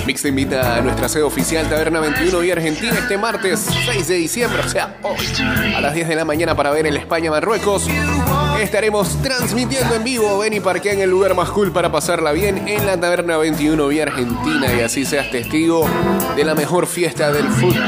Mix 0.05 0.25
invita 0.25 0.79
a 0.79 0.81
nuestra 0.81 1.09
sede 1.09 1.23
oficial 1.23 1.69
Taberna 1.69 2.01
21 2.01 2.43
y 2.43 2.51
Argentina 2.51 2.93
este 2.99 3.17
martes 3.17 3.69
6 3.85 4.09
de 4.09 4.15
diciembre, 4.17 4.63
o 4.67 4.69
sea, 4.69 4.97
hoy, 5.05 5.25
a 5.77 5.81
las 5.81 5.95
10 5.95 6.09
de 6.09 6.17
la 6.17 6.25
mañana 6.25 6.57
para 6.57 6.73
ver 6.73 6.89
el 6.89 6.97
España-Marruecos. 6.97 7.87
Estaremos 8.61 9.23
transmitiendo 9.23 9.95
en 9.95 10.05
vivo. 10.05 10.39
Ven 10.39 10.53
y 10.53 10.61
parquea 10.61 10.93
en 10.93 11.01
el 11.01 11.11
lugar 11.11 11.35
más 11.35 11.49
cool 11.51 11.71
para 11.71 11.93
pasarla 11.93 12.33
bien 12.33 12.67
en 12.67 12.87
la 12.87 12.99
Taberna 12.99 13.37
21 13.37 13.93
y 13.93 14.01
Argentina 14.01 14.75
y 14.77 14.81
así 14.81 15.05
seas 15.05 15.31
testigo 15.31 15.89
de 16.37 16.45
la 16.45 16.55
mejor 16.55 16.87
fiesta 16.87 17.31
del 17.33 17.49
fútbol. 17.49 17.85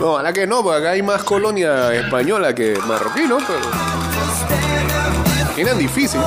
No, 0.00 0.16
a 0.18 0.22
la 0.22 0.32
que 0.32 0.46
no, 0.46 0.62
porque 0.62 0.78
acá 0.78 0.90
hay 0.90 1.02
más 1.02 1.24
colonia 1.24 1.94
española 1.94 2.54
que 2.54 2.78
marroquí, 2.86 3.22
¿no? 3.26 3.38
Pero... 3.38 3.60
Eran 5.56 5.78
difícil. 5.78 6.20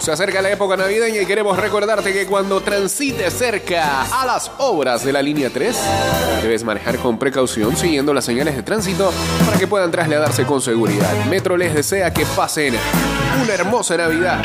Se 0.00 0.12
acerca 0.12 0.42
la 0.42 0.50
época 0.50 0.76
navideña 0.76 1.22
y 1.22 1.26
queremos 1.26 1.58
recordarte 1.58 2.12
que 2.12 2.26
cuando 2.26 2.60
transites 2.60 3.32
cerca 3.32 4.02
a 4.02 4.26
las 4.26 4.50
obras 4.58 5.04
de 5.04 5.12
la 5.12 5.22
línea 5.22 5.50
3, 5.52 5.76
debes 6.42 6.64
manejar 6.64 6.98
con 6.98 7.18
precaución 7.18 7.76
siguiendo 7.76 8.14
las 8.14 8.24
señales 8.24 8.56
de 8.56 8.62
tránsito 8.62 9.12
para 9.44 9.58
que 9.58 9.66
puedan 9.66 9.90
trasladarse 9.90 10.44
con 10.44 10.60
seguridad. 10.60 11.12
Metro 11.26 11.56
les 11.56 11.74
desea 11.74 12.12
que 12.12 12.24
pasen 12.36 12.74
una 13.42 13.54
hermosa 13.54 13.96
Navidad. 13.96 14.42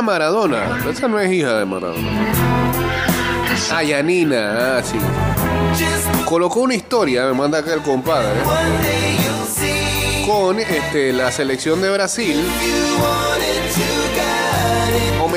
Maradona. 0.00 0.78
Esa 0.90 1.08
no 1.08 1.18
es 1.20 1.30
hija 1.30 1.58
de 1.58 1.66
Maradona. 1.66 2.08
Ah, 3.70 3.82
Yanina. 3.82 4.78
Ah, 4.78 4.82
sí. 4.82 4.96
Colocó 6.24 6.60
una 6.60 6.74
historia, 6.74 7.26
me 7.26 7.34
manda 7.34 7.58
acá 7.58 7.74
el 7.74 7.82
compadre, 7.82 8.40
con 10.26 10.58
este, 10.60 11.12
la 11.12 11.30
selección 11.30 11.82
de 11.82 11.90
Brasil 11.90 12.42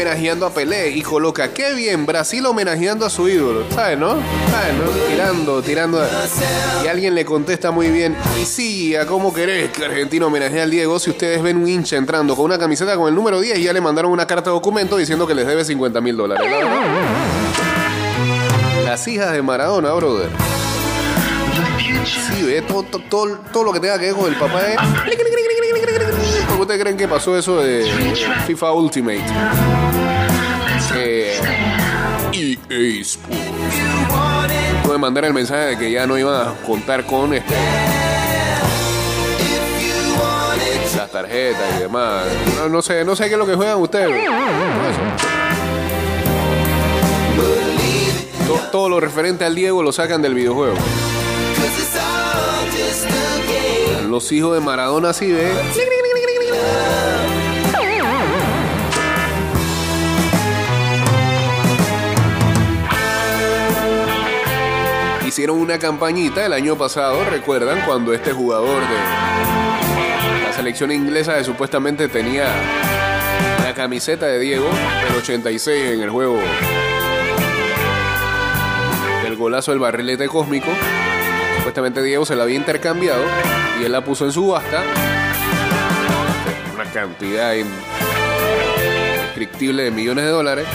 homenajeando 0.06 0.46
a 0.46 0.52
Pelé 0.52 0.92
y 0.92 1.02
coloca, 1.02 1.52
qué 1.52 1.74
bien, 1.74 2.06
Brasil 2.06 2.46
homenajeando 2.46 3.08
a 3.08 3.10
su 3.10 3.28
ídolo. 3.28 3.66
¿Sabes, 3.72 3.98
no? 3.98 4.10
¿Sabes? 4.52 5.08
Tirando, 5.10 5.64
tirando. 5.64 6.08
Y 6.84 6.88
alguien 6.88 7.16
le 7.16 7.26
contesta 7.26 7.72
muy 7.72 7.90
bien, 7.90 8.16
y 8.40 8.46
sí, 8.46 8.96
¿a 8.96 9.08
cómo 9.08 9.34
querés 9.34 9.72
que 9.72 9.84
Argentina 9.84 10.28
homenajee 10.28 10.62
al 10.62 10.70
Diego 10.70 11.00
si 11.00 11.10
ustedes 11.10 11.42
ven 11.42 11.58
un 11.58 11.68
hincha 11.68 11.98
entrando 11.98 12.36
con 12.36 12.46
una 12.46 12.60
camiseta 12.60 12.96
con 12.96 13.08
el 13.10 13.16
número 13.16 13.42
10 13.42 13.58
y 13.58 13.64
ya 13.64 13.74
le 13.74 13.82
mandaron 13.82 14.12
una 14.12 14.28
carta 14.28 14.52
de 14.52 14.54
documento 14.54 14.96
diciendo 14.96 15.26
que 15.26 15.34
les 15.34 15.48
debe 15.48 15.66
50 15.66 16.00
mil 16.02 16.16
dólares? 16.16 16.48
Las 18.84 19.08
hijas 19.08 19.32
de 19.32 19.42
Maradona, 19.42 19.92
brother. 19.94 20.30
Sí, 22.06 22.44
ve, 22.44 22.62
todo, 22.62 22.84
todo, 22.84 23.02
todo, 23.10 23.40
todo 23.52 23.64
lo 23.64 23.74
que 23.74 23.80
tenga 23.80 23.98
que 23.98 24.06
ver 24.06 24.14
con 24.14 24.32
el 24.32 24.38
papá 24.38 24.68
es... 24.68 24.78
¿Por 26.56 26.62
ustedes 26.62 26.82
creen 26.82 26.96
que 26.96 27.06
pasó 27.06 27.38
eso 27.38 27.62
de 27.62 27.84
FIFA 28.48 28.72
Ultimate? 28.72 29.26
Eh, 30.96 31.38
EA 32.32 33.02
Sports. 33.02 33.76
Pueden 34.86 35.02
mandar 35.02 35.26
el 35.26 35.34
mensaje 35.34 35.66
de 35.66 35.78
que 35.78 35.92
ya 35.92 36.08
no 36.08 36.18
iban 36.18 36.48
a 36.48 36.54
contar 36.66 37.06
con 37.06 37.34
este 37.34 37.54
las 40.96 41.12
tarjetas 41.12 41.76
y 41.76 41.80
demás. 41.82 42.24
No, 42.72 42.82
sé, 42.82 43.04
no 43.04 43.18
sé 43.18 43.26
qué 43.26 43.34
es 43.34 43.38
lo 43.38 43.46
que 43.46 43.56
juegan 43.56 43.82
ustedes. 43.82 44.26
Todo 48.72 48.88
lo 48.88 49.02
referente 49.02 49.44
al 49.44 49.56
Diego 49.56 49.84
lo 49.84 49.92
sacan 49.92 50.22
del 50.22 50.34
videojuego. 50.34 50.78
Los 54.08 54.32
hijos 54.32 54.54
de 54.54 54.62
Maradona 54.62 55.12
sí 55.12 55.30
ve. 55.34 55.52
Hicieron 65.26 65.60
una 65.60 65.78
campañita 65.78 66.46
el 66.46 66.54
año 66.54 66.78
pasado, 66.78 67.26
recuerdan, 67.30 67.82
cuando 67.86 68.14
este 68.14 68.32
jugador 68.32 68.80
de 68.80 70.44
la 70.44 70.54
selección 70.54 70.94
inglesa 70.94 71.38
que 71.38 71.44
supuestamente 71.44 72.08
tenía 72.08 72.46
la 73.62 73.74
camiseta 73.74 74.28
de 74.28 74.40
Diego, 74.40 74.70
el 75.10 75.16
86 75.18 75.92
en 75.92 76.02
el 76.04 76.10
juego 76.10 76.40
del 79.24 79.36
golazo 79.36 79.72
del 79.72 79.80
barrilete 79.82 80.30
cósmico. 80.30 80.70
Supuestamente 81.58 82.02
Diego 82.02 82.26
se 82.26 82.38
la 82.38 82.44
había 82.44 82.56
intercambiado 82.56 83.24
y 83.82 83.84
él 83.84 83.92
la 83.92 84.06
puso 84.06 84.24
en 84.24 84.32
subasta. 84.32 84.84
Cantidad 86.96 87.54
indescriptible 87.54 89.84
de 89.84 89.92
millones 89.92 90.24
de 90.24 90.32
dólares. 90.32 90.66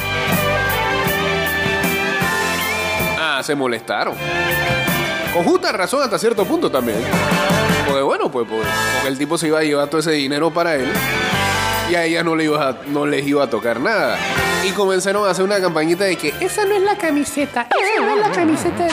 Ah, 3.18 3.40
se 3.42 3.54
molestaron. 3.54 4.14
Con 5.32 5.44
justa 5.44 5.72
razón 5.72 6.02
hasta 6.02 6.18
cierto 6.18 6.44
punto 6.44 6.70
también. 6.70 6.98
Porque 7.86 8.02
bueno, 8.02 8.30
pues, 8.30 8.46
pues, 8.46 8.66
porque 8.96 9.08
el 9.08 9.16
tipo 9.16 9.38
se 9.38 9.46
iba 9.46 9.60
a 9.60 9.62
llevar 9.62 9.88
todo 9.88 10.02
ese 10.02 10.10
dinero 10.10 10.50
para 10.50 10.74
él. 10.74 10.92
Y 11.90 11.94
a 11.94 12.04
ella 12.04 12.22
no, 12.22 12.36
le 12.36 12.44
iba 12.44 12.68
a- 12.68 12.76
no 12.88 13.06
les 13.06 13.26
iba 13.26 13.42
a 13.44 13.48
tocar 13.48 13.80
nada. 13.80 14.18
Y 14.62 14.72
comenzaron 14.72 15.26
a 15.26 15.30
hacer 15.30 15.42
una 15.46 15.58
campañita 15.58 16.04
de 16.04 16.16
que 16.16 16.34
esa 16.40 16.66
no 16.66 16.74
es 16.74 16.82
la 16.82 16.98
camiseta, 16.98 17.66
esa 17.70 18.04
no 18.04 18.10
es 18.14 18.20
la 18.26 18.30
camiseta 18.30 18.84
de 18.84 18.90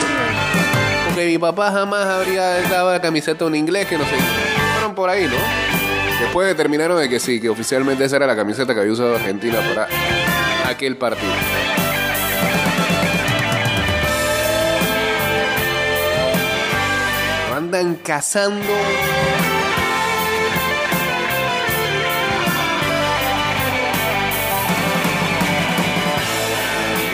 porque 1.08 1.26
mi 1.26 1.36
papá 1.36 1.70
jamás 1.72 2.06
habría 2.06 2.42
dado 2.70 2.90
la 2.90 3.02
camiseta 3.02 3.44
a 3.44 3.48
un 3.48 3.54
inglés 3.54 3.86
que 3.86 3.98
no 3.98 4.04
sé. 4.04 4.14
Fueron 4.76 4.94
por 4.94 5.10
ahí, 5.10 5.26
¿no? 5.26 5.67
Después 6.20 6.48
determinaron 6.48 6.98
de 6.98 7.08
que 7.08 7.20
sí, 7.20 7.40
que 7.40 7.48
oficialmente 7.48 8.04
esa 8.04 8.16
era 8.16 8.26
la 8.26 8.34
camiseta 8.34 8.74
que 8.74 8.80
había 8.80 8.92
usado 8.92 9.14
Argentina 9.14 9.60
para 9.60 9.88
aquel 10.68 10.96
partido. 10.96 11.32
Andan 17.56 17.94
cazando. 17.96 18.66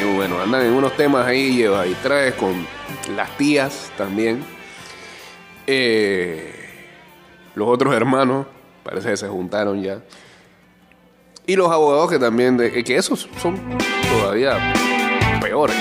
Y 0.01 0.17
bueno, 0.17 0.41
andan 0.41 0.63
en 0.63 0.73
unos 0.73 0.97
temas 0.97 1.27
ahí, 1.27 1.57
lleva 1.57 1.87
y 1.87 1.95
traes 1.95 2.35
con 2.35 2.67
las 3.15 3.37
tías 3.37 3.93
también. 3.97 4.45
Eh, 5.67 6.53
los 7.55 7.69
otros 7.69 7.95
hermanos, 7.95 8.47
parece 8.85 9.11
que 9.11 9.17
se 9.17 9.29
juntaron 9.29 9.83
ya. 9.83 10.01
Y 11.47 11.57
los 11.57 11.71
abogados 11.71 12.11
que 12.11 12.19
también, 12.19 12.57
de, 12.57 12.85
que 12.85 12.97
esos 12.97 13.29
son 13.39 13.61
todavía 14.11 14.73
peores. 15.41 15.77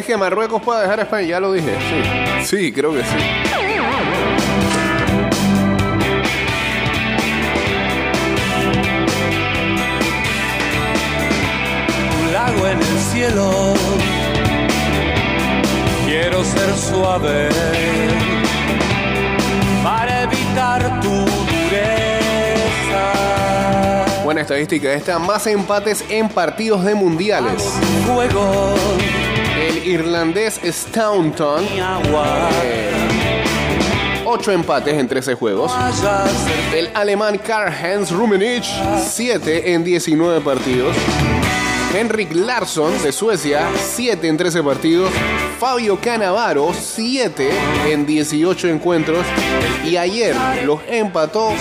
¿Crees 0.00 0.12
que 0.12 0.16
Marruecos 0.16 0.62
pueda 0.62 0.80
dejar 0.80 0.98
a 0.98 1.02
España? 1.02 1.26
Ya 1.26 1.40
lo 1.40 1.52
dije, 1.52 1.76
sí. 1.90 2.02
Sí, 2.46 2.72
creo 2.72 2.94
que 2.94 3.02
sí. 3.02 3.16
un 12.18 12.32
lago 12.32 12.66
en 12.66 12.78
el 12.78 12.98
cielo. 13.12 13.74
Quiero 16.06 16.42
ser 16.44 16.74
suave 16.78 17.50
para 19.84 20.22
evitar 20.22 21.00
tu 21.02 21.10
dureza. 21.10 21.90
Buena 24.24 24.40
estadística 24.40 24.90
esta. 24.94 25.18
Más 25.18 25.46
empates 25.46 26.02
en 26.08 26.30
partidos 26.30 26.86
de 26.86 26.94
mundiales. 26.94 27.62
Fuego, 28.06 28.74
El 28.98 29.19
irlandés 29.90 30.60
Staunton. 30.64 31.64
mi 31.72 31.80
agua, 31.80 32.48
eh, 32.64 33.42
ocho 34.24 34.52
empates 34.52 34.94
en 34.94 35.08
13 35.08 35.34
juegos. 35.34 35.72
El 36.74 36.90
alemán 36.94 37.38
Karl-Heinz 37.38 38.10
Rummenigge, 38.10 38.70
7 39.04 39.72
en 39.74 39.84
19 39.84 40.40
partidos. 40.40 40.96
Henrik 41.92 42.32
Larsson 42.32 43.02
de 43.02 43.10
Suecia, 43.10 43.68
7 43.76 44.28
en 44.28 44.36
13 44.36 44.62
partidos. 44.62 45.10
Fabio 45.58 45.98
Canavaro, 46.00 46.72
7 46.72 47.50
en 47.88 48.06
18 48.06 48.68
encuentros. 48.68 49.26
Y 49.84 49.96
ayer 49.96 50.36
los 50.64 50.80
empató 50.88 51.52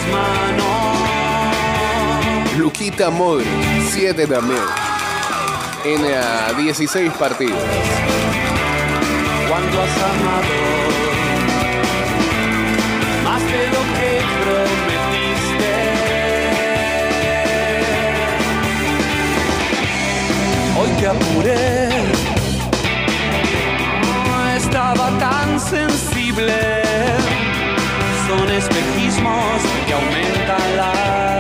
Luquita 2.57 3.09
Modric, 3.09 3.47
7 3.91 4.27
también. 4.27 4.88
En 5.85 6.01
ah, 6.13 6.51
16 6.57 7.11
partidos. 7.13 7.57
cuando 9.47 9.81
has 9.81 9.97
amado 10.03 10.55
más 13.23 13.41
de 13.41 13.67
lo 13.73 13.81
que 13.95 14.09
prometiste. 14.43 15.73
Hoy 20.79 20.91
apuré. 21.05 21.89
No 24.27 24.49
estaba 24.57 25.07
tan 25.17 25.59
sensible. 25.59 26.59
Son 28.27 28.51
espejismos 28.51 29.61
que 29.87 29.93
aumentan 29.93 30.77
la 30.77 31.38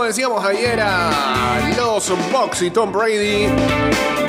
como 0.00 0.08
decíamos 0.08 0.42
ayer, 0.42 0.82
los 1.76 2.10
Bucks 2.32 2.62
y 2.62 2.70
Tom 2.70 2.90
Brady 2.90 3.48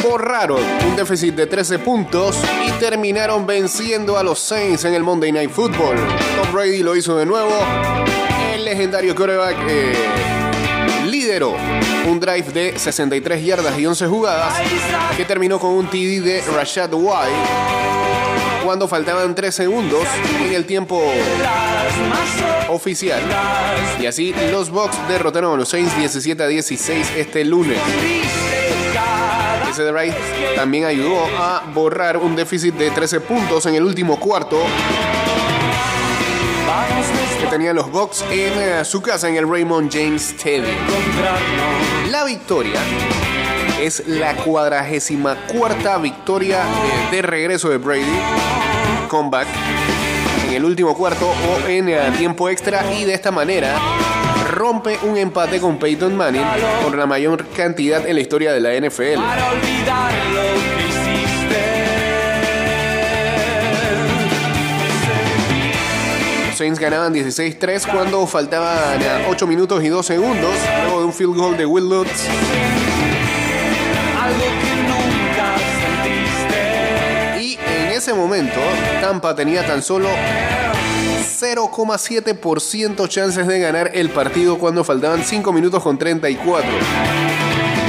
borraron 0.04 0.62
un 0.86 0.98
déficit 0.98 1.34
de 1.34 1.48
13 1.48 1.80
puntos 1.80 2.38
y 2.68 2.72
terminaron 2.72 3.48
venciendo 3.48 4.18
a 4.18 4.24
los 4.24 4.38
Saints 4.38 4.84
en 4.84 4.96
el 4.96 5.02
Monday 5.02 5.32
Night 5.32 5.50
Football. 5.50 5.96
Tom 5.96 6.52
Brady 6.52 6.84
lo 6.84 6.94
hizo 6.94 7.16
de 7.16 7.26
nuevo. 7.26 7.54
El 8.54 8.66
legendario 8.66 9.16
quarterback 9.16 9.56
eh, 9.70 9.94
lideró 11.06 11.56
un 12.06 12.20
drive 12.20 12.52
de 12.52 12.78
63 12.78 13.42
yardas 13.42 13.80
y 13.80 13.86
11 13.86 14.08
jugadas 14.08 14.54
que 15.16 15.24
terminó 15.24 15.58
con 15.58 15.72
un 15.72 15.88
TD 15.88 16.22
de 16.22 16.44
Rashad 16.54 16.94
White 16.94 18.01
cuando 18.72 18.88
faltaban 18.88 19.36
3 19.36 19.54
segundos 19.54 20.06
en 20.46 20.54
el 20.54 20.66
tiempo 20.66 21.04
oficial. 22.70 23.20
Y 24.00 24.06
así 24.06 24.34
los 24.50 24.70
Bucks 24.70 24.96
derrotaron 25.10 25.56
a 25.56 25.58
los 25.58 25.68
Saints 25.68 25.94
17 25.98 26.42
a 26.42 26.48
16 26.48 27.12
este 27.18 27.44
lunes. 27.44 27.78
Ese 29.70 29.84
drive 29.84 30.16
también 30.56 30.86
ayudó 30.86 31.18
a 31.38 31.64
borrar 31.74 32.16
un 32.16 32.34
déficit 32.34 32.74
de 32.76 32.92
13 32.92 33.20
puntos 33.20 33.66
en 33.66 33.76
el 33.76 33.84
último 33.84 34.18
cuarto 34.18 34.58
que 37.42 37.48
tenían 37.48 37.76
los 37.76 37.92
Bucks 37.92 38.24
en 38.32 38.54
eh, 38.58 38.86
su 38.86 39.02
casa 39.02 39.28
en 39.28 39.36
el 39.36 39.50
Raymond 39.50 39.92
James 39.92 40.30
Stadium. 40.30 40.78
La 42.10 42.24
victoria 42.24 42.80
es 43.82 44.08
la 44.08 44.36
cuadragésima 44.36 45.36
cuarta 45.48 45.98
victoria 45.98 46.62
eh, 46.62 47.16
de 47.16 47.22
regreso 47.24 47.70
de 47.70 47.78
Brady. 47.78 48.06
Comeback 49.10 49.48
en 50.48 50.54
el 50.54 50.66
último 50.66 50.96
cuarto 50.96 51.28
o 51.28 51.68
en 51.68 51.90
eh, 51.90 52.00
tiempo 52.16 52.48
extra 52.48 52.94
y 52.94 53.06
de 53.06 53.16
esta 53.16 53.32
manera 53.32 53.80
rompe 54.52 55.00
un 55.02 55.18
empate 55.18 55.60
con 55.60 55.80
Peyton 55.80 56.16
Manning 56.16 56.46
por 56.84 56.96
la 56.96 57.08
mayor 57.08 57.48
cantidad 57.48 58.06
en 58.06 58.16
la 58.16 58.22
historia 58.22 58.54
de 58.54 58.60
la 58.60 58.88
NFL. 58.88 59.20
Los 66.48 66.58
Saints 66.58 66.80
ganaban 66.80 67.16
16-3 67.16 67.92
cuando 67.92 68.28
faltaban 68.28 69.02
8 69.28 69.48
minutos 69.48 69.84
y 69.84 69.88
2 69.88 70.06
segundos 70.06 70.54
luego 70.84 71.00
de 71.00 71.06
un 71.06 71.14
field 71.14 71.36
goal 71.36 71.58
de 71.58 71.66
Will 71.66 71.90
Lutz. 71.90 72.28
Ese 78.02 78.14
momento, 78.16 78.60
Tampa 79.00 79.36
tenía 79.36 79.64
tan 79.64 79.84
solo 79.84 80.10
0,7% 81.40 83.08
chances 83.08 83.46
de 83.46 83.60
ganar 83.60 83.92
el 83.94 84.10
partido 84.10 84.58
cuando 84.58 84.84
faltaban 84.84 85.24
5 85.24 85.54
minutos 85.54 85.84
con 85.84 86.00
34. 86.00 86.68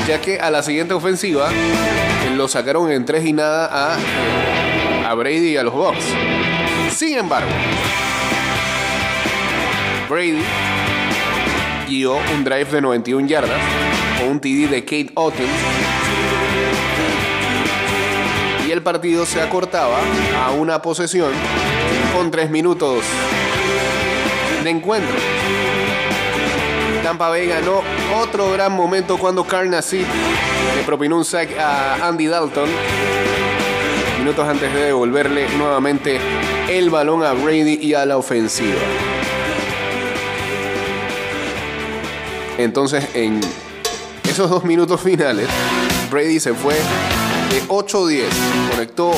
Ya 0.07 0.21
que 0.21 0.39
a 0.39 0.51
la 0.51 0.63
siguiente 0.63 0.93
ofensiva 0.93 1.49
lo 2.37 2.47
sacaron 2.47 2.93
en 2.93 3.07
3 3.07 3.25
y 3.25 3.33
nada 3.33 3.95
a, 3.95 3.97
eh, 3.99 5.15
Brady 5.17 5.53
y 5.53 5.57
a 5.57 5.63
los 5.63 5.73
Bucks. 5.73 6.05
Sin 6.95 7.17
embargo, 7.17 7.49
Brady 10.11 10.45
guió 11.89 12.19
un 12.35 12.45
drive 12.45 12.67
de 12.67 12.83
91 12.83 13.27
yardas 13.27 13.63
con 14.19 14.29
un 14.29 14.41
TD 14.41 14.69
de 14.69 14.85
Kate 14.85 15.11
Otten 15.15 15.49
el 18.73 18.83
partido 18.83 19.27
se 19.27 19.39
acortaba 19.43 19.99
a 20.43 20.53
una 20.53 20.81
posesión 20.81 21.31
con 22.15 22.31
3 22.31 22.49
minutos 22.49 23.05
de 24.65 24.71
encuentro. 24.71 25.15
Tampa 27.03 27.29
Bay 27.29 27.49
ganó 27.49 27.83
otro 28.17 28.51
gran 28.53 28.73
momento 28.73 29.19
cuando 29.19 29.45
Carnacy 29.45 29.99
le 29.99 30.83
propinó 30.87 31.19
un 31.19 31.25
sack 31.27 31.59
a 31.59 32.09
Andy 32.09 32.29
Dalton 32.29 32.71
minutos 34.19 34.49
antes 34.49 34.73
de 34.73 34.85
devolverle 34.85 35.49
nuevamente 35.59 36.19
el 36.71 36.89
balón 36.89 37.25
a 37.25 37.33
Brady 37.33 37.79
y 37.83 37.93
a 37.93 38.07
la 38.07 38.17
ofensiva. 38.17 38.81
Entonces, 42.57 43.07
en 43.13 43.39
esos 44.23 44.49
dos 44.49 44.65
minutos 44.65 44.99
finales, 45.03 45.47
Brady 46.11 46.41
se 46.41 46.55
fue 46.55 46.77
de 47.53 47.63
8-10, 47.69 48.25
conectó 48.83 49.13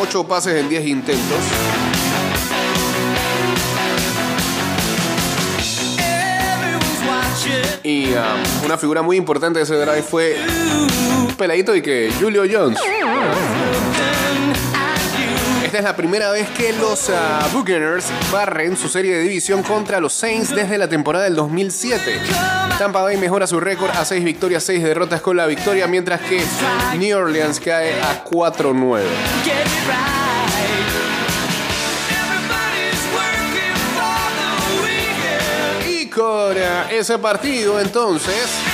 8 0.00 0.28
pases 0.28 0.54
en 0.60 0.68
10 0.68 0.86
intentos. 0.86 1.38
Y 7.82 8.12
um, 8.12 8.64
una 8.64 8.78
figura 8.78 9.02
muy 9.02 9.16
importante 9.16 9.58
de 9.58 9.64
ese 9.64 9.74
drive 9.74 10.02
fue 10.02 10.36
peladito 11.36 11.74
y 11.74 11.82
que 11.82 12.12
Julio 12.20 12.44
Jones. 12.48 12.78
Es 15.78 15.84
la 15.84 15.94
primera 15.94 16.32
vez 16.32 16.48
que 16.56 16.72
los 16.72 17.08
ah, 17.08 17.48
Buccaneers 17.52 18.06
barren 18.32 18.76
su 18.76 18.88
serie 18.88 19.14
de 19.14 19.22
división 19.22 19.62
contra 19.62 20.00
los 20.00 20.12
Saints 20.12 20.52
desde 20.52 20.76
la 20.76 20.88
temporada 20.88 21.26
del 21.26 21.36
2007. 21.36 22.18
Tampa 22.80 23.02
Bay 23.02 23.16
mejora 23.16 23.46
su 23.46 23.60
récord 23.60 23.92
a 23.92 24.04
6 24.04 24.24
victorias, 24.24 24.64
6 24.64 24.82
derrotas 24.82 25.20
con 25.20 25.36
la 25.36 25.46
victoria, 25.46 25.86
mientras 25.86 26.20
que 26.22 26.42
New 26.98 27.16
Orleans 27.16 27.60
cae 27.60 27.92
a 28.02 28.24
4-9. 28.24 29.02
Y 35.88 36.06
con 36.06 36.56
ese 36.90 37.18
partido 37.18 37.80
entonces... 37.80 38.67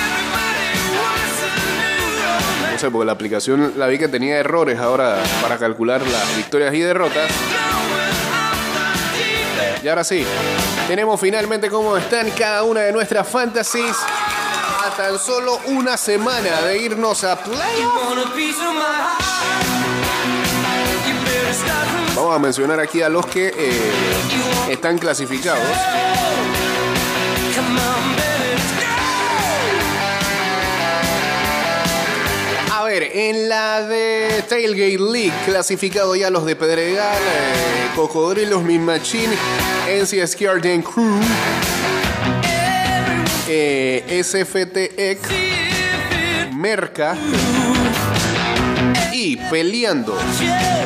No 2.75 2.81
sé, 2.81 2.91
porque 2.91 3.07
la 3.07 3.13
aplicación 3.13 3.75
la 3.77 3.87
vi 3.87 3.99
que 4.01 4.09
tenía 4.09 4.37
errores 4.37 4.81
ahora 4.81 5.23
para 5.41 5.59
calcular 5.59 6.03
las 6.05 6.37
victorias 6.37 6.75
y 6.75 6.81
derrotas. 6.81 7.31
Y 9.81 9.87
ahora 9.87 10.03
sí, 10.03 10.27
tenemos 10.89 11.21
finalmente 11.21 11.71
cómo 11.71 11.97
están 11.97 12.29
cada 12.33 12.65
una 12.65 12.81
de 12.81 12.91
nuestras 12.91 13.29
fantasies 13.29 13.97
a 14.85 14.91
tan 14.97 15.21
solo 15.21 15.61
una 15.67 15.97
semana 15.97 16.63
de 16.63 16.79
irnos 16.79 17.23
a 17.23 17.37
playoff. 17.37 17.63
Vamos 22.17 22.35
a 22.35 22.39
mencionar 22.41 22.81
aquí 22.81 23.03
a 23.03 23.09
los 23.09 23.25
que 23.27 23.55
eh, 23.57 23.93
están 24.69 24.99
clasificados. 24.99 25.63
En 33.03 33.49
la 33.49 33.83
de 33.83 34.45
Tailgate 34.49 34.99
League, 34.99 35.33
clasificado 35.45 36.15
ya 36.15 36.31
los 36.31 36.47
de 36.47 36.55
Pedregal, 36.55 37.17
eh, 37.17 37.91
Cocodrilos, 37.97 38.63
Min 38.63 38.85
Machine, 38.85 39.35
NCS 39.89 40.47
Arden 40.47 40.83
Crew, 40.83 41.19
eh, 43.49 44.05
SFTX, 44.23 45.29
Merca. 46.55 47.17
Y 49.13 49.37
peleando 49.37 50.17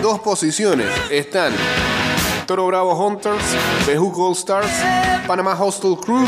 dos 0.01 0.21
posiciones 0.21 0.87
están 1.11 1.53
Toro 2.47 2.67
Bravo 2.67 2.95
Hunters, 2.95 3.45
Bejuco 3.87 4.29
All 4.29 4.33
Stars, 4.33 4.71
Panama 5.27 5.53
Hostel 5.53 5.97
Crew 6.03 6.27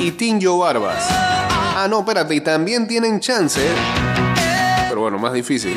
y 0.00 0.12
Tinjo 0.12 0.58
Barbas. 0.58 1.04
Ah, 1.10 1.86
no, 1.88 2.00
espérate, 2.00 2.34
y 2.34 2.40
también 2.40 2.88
tienen 2.88 3.20
chance, 3.20 3.60
pero 4.88 5.02
bueno, 5.02 5.18
más 5.18 5.32
difícil. 5.32 5.76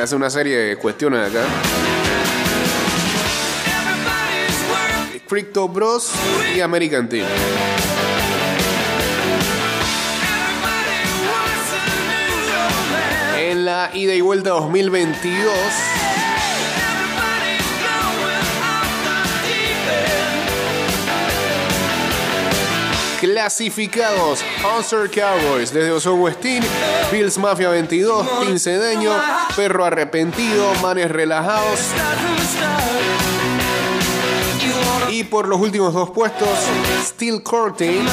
Hace 0.00 0.14
una 0.14 0.30
serie 0.30 0.56
de 0.56 0.76
cuestiones 0.76 1.30
acá. 1.30 1.44
Crypto 5.28 5.68
Bros 5.68 6.12
y 6.54 6.60
American 6.60 7.08
Team. 7.08 7.26
En 13.38 13.64
la 13.64 13.90
ida 13.92 14.14
y 14.14 14.20
vuelta 14.20 14.50
2022. 14.50 15.52
Clasificados 23.26 24.38
Hunter 24.62 25.10
Cowboys 25.10 25.72
desde 25.72 25.90
Oson 25.90 26.20
Westin, 26.20 26.62
Bills 27.10 27.36
Mafia 27.38 27.70
22, 27.70 28.24
Team 28.38 28.56
Cedeño, 28.56 29.10
Perro 29.56 29.84
Arrepentido, 29.84 30.72
Manes 30.80 31.10
Relajados. 31.10 31.80
Y 35.10 35.24
por 35.24 35.48
los 35.48 35.60
últimos 35.60 35.92
dos 35.92 36.10
puestos, 36.10 36.48
Steel 37.02 37.42
Curtain, 37.42 38.06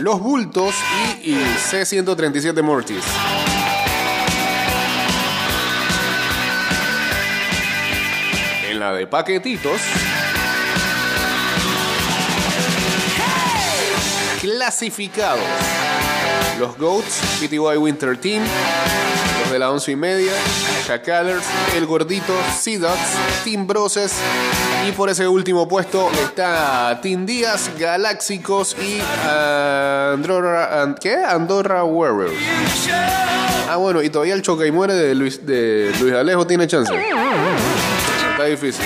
Los 0.00 0.20
Bultos 0.20 0.74
y, 1.22 1.30
y 1.30 1.56
C-137 1.56 2.62
Mortis. 2.62 3.02
En 8.68 8.78
la 8.78 8.92
de 8.92 9.06
paquetitos. 9.06 9.80
Clasificados. 14.40 15.40
Los 16.58 16.76
Goats, 16.78 17.20
PTY 17.40 17.58
Winter 17.78 18.16
Team, 18.18 18.42
los 19.42 19.50
de 19.50 19.58
la 19.58 19.70
once 19.70 19.90
y 19.92 19.96
media, 19.96 20.32
Chacalers, 20.86 21.44
El 21.74 21.86
Gordito, 21.86 22.34
Sea 22.58 22.78
Dogs, 22.78 22.98
Team 23.44 23.66
Broses 23.66 24.12
y 24.86 24.92
por 24.92 25.08
ese 25.08 25.26
último 25.26 25.66
puesto 25.68 26.10
está 26.22 26.98
Team 27.02 27.24
Díaz, 27.24 27.70
Galáxicos 27.78 28.76
y 28.78 29.00
Andorra, 29.26 30.82
and- 30.82 30.98
¿qué? 30.98 31.14
Andorra 31.16 31.84
Warriors. 31.84 32.34
Ah, 33.70 33.76
bueno, 33.76 34.02
y 34.02 34.10
todavía 34.10 34.34
el 34.34 34.42
choca 34.42 34.66
y 34.66 34.70
muere 34.72 34.94
de 34.94 35.14
Luis, 35.14 35.46
de 35.46 35.92
Luis 36.00 36.12
Alejo 36.14 36.46
tiene 36.46 36.66
chance. 36.66 36.92
Está 38.32 38.44
difícil. 38.44 38.84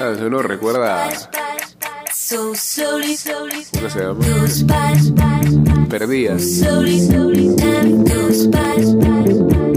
Ah, 0.00 0.12
Eso 0.14 0.28
no 0.28 0.42
recuerda. 0.42 1.08
¿Cómo 3.72 3.90
se 3.90 4.00
llama? 4.00 4.24
Perdidas. 5.88 6.42
by 8.50 8.82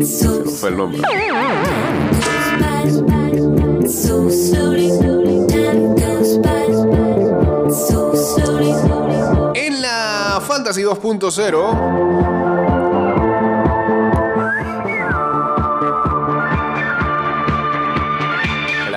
so 0.06 0.46
Fue 0.46 0.70
el 0.70 0.78
nombre. 0.78 1.02
En 9.56 9.82
la 9.82 10.42
Fantasy 10.48 10.82
2.0. 10.84 12.77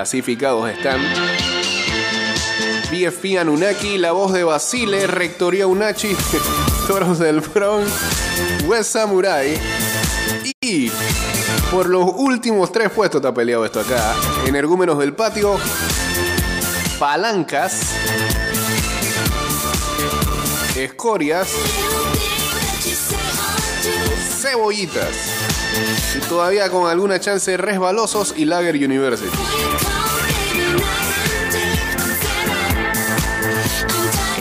Clasificados 0.01 0.71
están 0.71 0.99
BFP 2.91 3.39
Anunnaki, 3.39 3.99
La 3.99 4.13
Voz 4.13 4.33
de 4.33 4.45
Basile, 4.45 5.07
Rectoría 5.07 5.67
Unachi, 5.67 6.17
Toros 6.89 7.19
del 7.19 7.41
Bronx, 7.41 7.93
West 8.65 8.93
Samurai 8.93 9.61
y 10.63 10.91
por 11.71 11.91
los 11.91 12.13
últimos 12.17 12.73
tres 12.73 12.89
puestos 12.89 13.21
está 13.21 13.35
peleado 13.35 13.67
esto 13.67 13.81
acá. 13.81 14.15
Energúmenos 14.47 14.99
del 14.99 15.13
Patio, 15.13 15.59
Palancas, 16.99 17.83
Escorias, 20.77 21.47
Cebollitas. 24.41 25.41
Y 26.17 26.21
todavía 26.21 26.71
con 26.71 26.91
alguna 26.91 27.21
chance 27.21 27.57
resbalosos 27.57 28.35
y 28.37 28.45
Lager 28.45 28.75
University. 28.77 29.29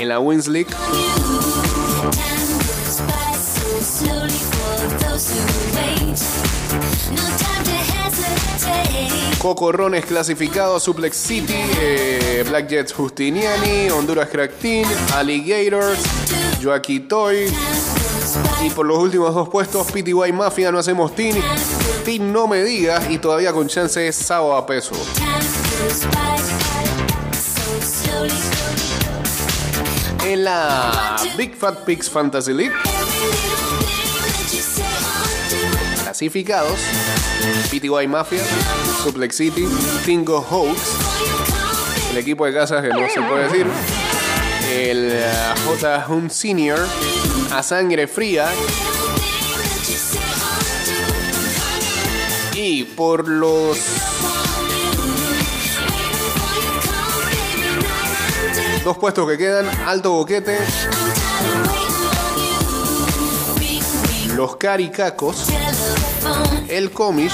La 0.10 0.20
Wins 0.20 0.48
League, 0.48 0.72
Cocorrones 9.38 10.08
clasificados, 10.08 10.82
Suplex 10.82 11.16
City, 11.16 11.54
eh, 11.80 12.44
Black 12.50 12.70
Jets 12.70 12.92
Justiniani, 12.92 13.92
Honduras 13.92 14.30
Crack 14.30 14.54
Team, 14.54 14.90
Alligators, 15.14 16.00
Joaquí 16.64 17.02
Toy. 17.02 17.46
Y 18.66 18.72
por 18.72 18.88
los 18.88 18.98
últimos 18.98 19.36
dos 19.36 19.48
puestos, 19.48 19.92
PTY 19.92 20.34
Mafia, 20.34 20.72
no 20.72 20.80
hacemos 20.80 21.14
team. 21.14 21.36
Team 22.04 22.32
no 22.32 22.48
me 22.48 22.64
digas 22.64 23.12
y 23.12 23.20
todavía 23.20 23.54
con 23.54 23.68
chance 23.68 24.12
Sao 24.12 24.56
a 24.56 24.66
peso. 24.66 24.96
En 30.30 30.44
la 30.44 31.16
Big 31.38 31.56
Fat 31.56 31.86
Pigs 31.86 32.08
Fantasy 32.08 32.54
League, 32.54 32.76
clasificados, 36.04 36.80
PTY 37.72 38.08
Mafia, 38.08 38.44
Suplex 39.02 39.36
City, 39.36 39.68
Tingo 40.06 40.40
Hoax, 40.40 40.80
el 42.12 42.18
equipo 42.18 42.46
de 42.46 42.54
casas 42.54 42.84
que 42.84 42.90
no 42.90 43.10
se 43.10 43.22
puede 43.24 43.46
decir, 43.46 43.66
el 44.72 45.10
eh, 45.14 45.32
J. 45.66 46.06
Hunt 46.08 46.30
Senior, 46.30 46.80
a 47.52 47.64
sangre 47.64 48.06
fría 48.06 48.50
y 52.54 52.84
por 52.84 53.28
los 53.28 53.80
dos 58.90 58.98
puestos 58.98 59.30
que 59.30 59.38
quedan, 59.38 59.70
Alto 59.86 60.14
Boquete, 60.14 60.58
los 64.36 64.56
Caricacos, 64.56 65.46
el 66.68 66.90
Comish 66.90 67.32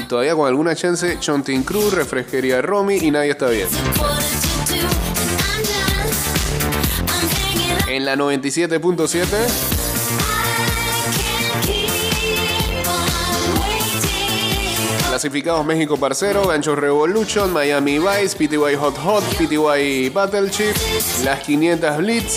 y 0.00 0.04
todavía 0.04 0.34
con 0.34 0.48
alguna 0.48 0.74
chance 0.74 1.18
Chontin 1.20 1.64
Cruz, 1.64 1.92
Refresquería 1.92 2.62
Romy 2.62 2.96
y 2.96 3.10
nadie 3.10 3.32
está 3.32 3.50
bien. 3.50 3.68
En 7.88 8.06
la 8.06 8.16
97.7 8.16 9.77
Clasificados 15.18 15.66
México 15.66 15.96
Parcero, 15.96 16.46
Ganchos 16.46 16.78
Revolution, 16.78 17.52
Miami 17.52 17.98
Vice, 17.98 18.36
PTY 18.36 18.76
Hot 18.78 18.96
Hot, 18.98 19.24
PTY 19.36 20.10
Battleship, 20.10 20.74
Las 21.24 21.40
500 21.40 21.96
Blitz, 21.96 22.34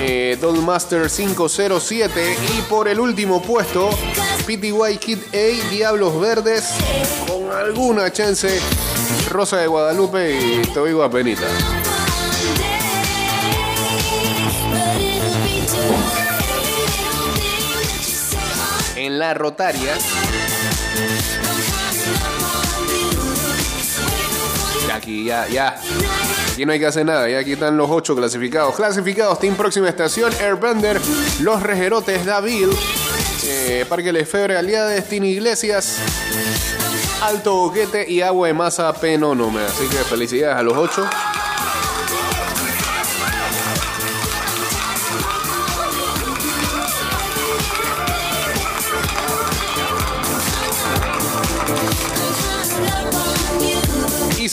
eh, 0.00 0.36
Master 0.64 1.08
507 1.08 2.36
y 2.58 2.62
por 2.62 2.88
el 2.88 2.98
último 2.98 3.40
puesto 3.40 3.90
PTY 4.44 4.98
Kid 4.98 5.18
A, 5.32 5.70
Diablos 5.70 6.20
Verdes, 6.20 6.74
con 7.28 7.48
alguna 7.52 8.10
chance, 8.12 8.60
Rosa 9.30 9.58
de 9.58 9.68
Guadalupe 9.68 10.36
y 10.36 10.62
te. 10.62 11.46
En 18.96 19.18
la 19.20 19.32
rotaria, 19.34 19.96
aquí, 25.04 25.24
ya, 25.24 25.46
ya. 25.48 25.76
Aquí 26.52 26.64
no 26.64 26.72
hay 26.72 26.78
que 26.78 26.86
hacer 26.86 27.04
nada, 27.04 27.28
ya 27.28 27.38
aquí 27.38 27.52
están 27.52 27.76
los 27.76 27.90
ocho 27.90 28.16
clasificados. 28.16 28.74
Clasificados, 28.74 29.38
Team 29.38 29.54
Próxima 29.54 29.88
Estación, 29.88 30.32
Airbender, 30.40 30.98
Los 31.40 31.62
Rejerotes, 31.62 32.24
David, 32.24 32.68
eh, 33.44 33.84
Parque 33.86 34.12
Lefebre, 34.12 34.56
Aliades, 34.56 35.06
Tini 35.06 35.28
Iglesias, 35.28 35.98
Alto 37.22 37.54
Boquete 37.54 38.10
y 38.10 38.22
Agua 38.22 38.48
de 38.48 38.54
Masa 38.54 38.92
Penónome. 38.94 39.60
Así 39.62 39.86
que 39.88 39.96
felicidades 39.98 40.56
a 40.56 40.62
los 40.62 40.76
ocho. 40.76 41.06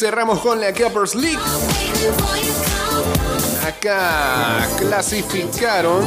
Cerramos 0.02 0.40
con 0.40 0.60
la 0.60 0.74
Cappers 0.74 1.14
League. 1.14 1.38
Acá 3.68 4.68
clasificaron 4.80 6.04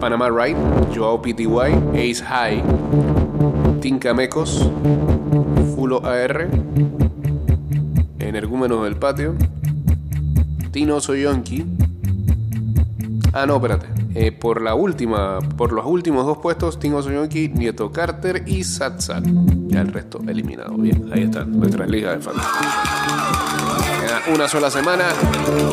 Panamá 0.00 0.30
Right, 0.30 0.56
Joao 0.92 1.22
PTY, 1.22 1.46
Ace 1.92 2.20
High, 2.20 2.64
Tincamecos, 3.80 4.68
Fulo 5.76 6.04
AR, 6.04 6.48
Energúmenos 8.18 8.82
del 8.82 8.96
Patio, 8.96 9.36
Tino 10.72 11.00
Soyonki. 11.00 11.64
Ah, 13.32 13.46
no, 13.46 13.54
espérate. 13.54 13.93
Eh, 14.16 14.30
por 14.30 14.62
la 14.62 14.74
última, 14.74 15.40
por 15.40 15.72
los 15.72 15.84
últimos 15.86 16.24
dos 16.24 16.38
puestos, 16.38 16.78
Tino 16.78 17.02
Soyonki, 17.02 17.48
Nieto 17.48 17.90
Carter 17.90 18.44
y 18.46 18.62
Satsal. 18.62 19.24
Ya 19.66 19.80
el 19.80 19.92
resto 19.92 20.20
eliminado. 20.26 20.74
Bien, 20.76 21.10
ahí 21.12 21.24
están 21.24 21.58
nuestras 21.58 21.88
ligas 21.88 22.16
de 22.16 22.20
fantasía. 22.22 22.70
Queda 24.00 24.34
una 24.34 24.48
sola 24.48 24.70
semana 24.70 25.04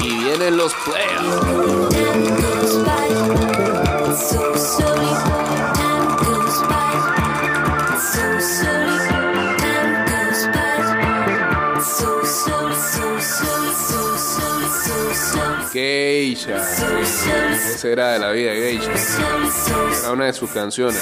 y 0.04 0.24
vienen 0.24 0.58
los 0.58 0.74
playoffs. 0.74 1.91
Geisha. 15.72 16.58
Esa 17.74 17.88
era 17.88 18.12
de 18.14 18.20
la 18.20 18.32
vida 18.32 18.52
de 18.52 18.60
Geisha. 18.60 18.92
Era 20.02 20.12
una 20.12 20.26
de 20.26 20.34
sus 20.34 20.50
canciones. 20.52 21.02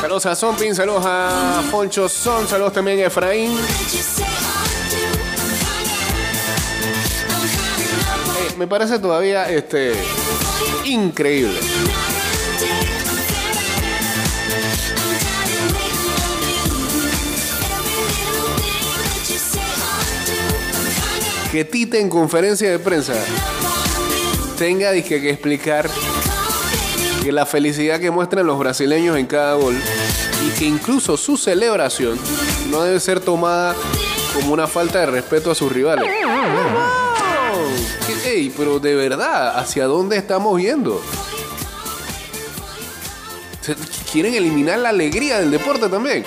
Saludos 0.00 0.26
a 0.26 0.36
Zompin, 0.36 0.74
saludos 0.74 1.04
a 1.06 1.62
Poncho 1.70 2.08
Son, 2.08 2.46
saludos 2.46 2.72
también 2.72 3.00
a 3.00 3.06
Efraín. 3.06 3.52
Eh, 8.36 8.54
me 8.56 8.66
parece 8.66 8.98
todavía 8.98 9.50
este 9.50 9.94
increíble. 10.84 11.58
Que 21.52 21.64
Tite 21.64 22.00
en 22.00 22.08
conferencia 22.10 22.70
de 22.70 22.78
prensa 22.78 23.14
tenga 24.58 24.90
dizque, 24.92 25.20
que 25.20 25.30
explicar 25.30 25.88
que 27.22 27.32
la 27.32 27.46
felicidad 27.46 28.00
que 28.00 28.10
muestran 28.10 28.46
los 28.46 28.58
brasileños 28.58 29.16
en 29.16 29.26
cada 29.26 29.54
gol 29.54 29.76
y 30.46 30.50
que 30.58 30.64
incluso 30.66 31.16
su 31.16 31.36
celebración 31.36 32.18
no 32.70 32.82
debe 32.82 33.00
ser 33.00 33.20
tomada 33.20 33.74
como 34.34 34.52
una 34.52 34.66
falta 34.66 35.00
de 35.00 35.06
respeto 35.06 35.50
a 35.50 35.54
sus 35.54 35.72
rivales. 35.72 36.08
¿Qué- 38.06 38.30
ey, 38.30 38.52
pero 38.56 38.78
de 38.78 38.94
verdad, 38.94 39.58
¿hacia 39.58 39.86
dónde 39.86 40.16
estamos 40.16 40.60
yendo? 40.60 41.00
¿Quieren 44.12 44.34
eliminar 44.34 44.78
la 44.78 44.88
alegría 44.90 45.38
del 45.40 45.50
deporte 45.50 45.88
también? 45.88 46.24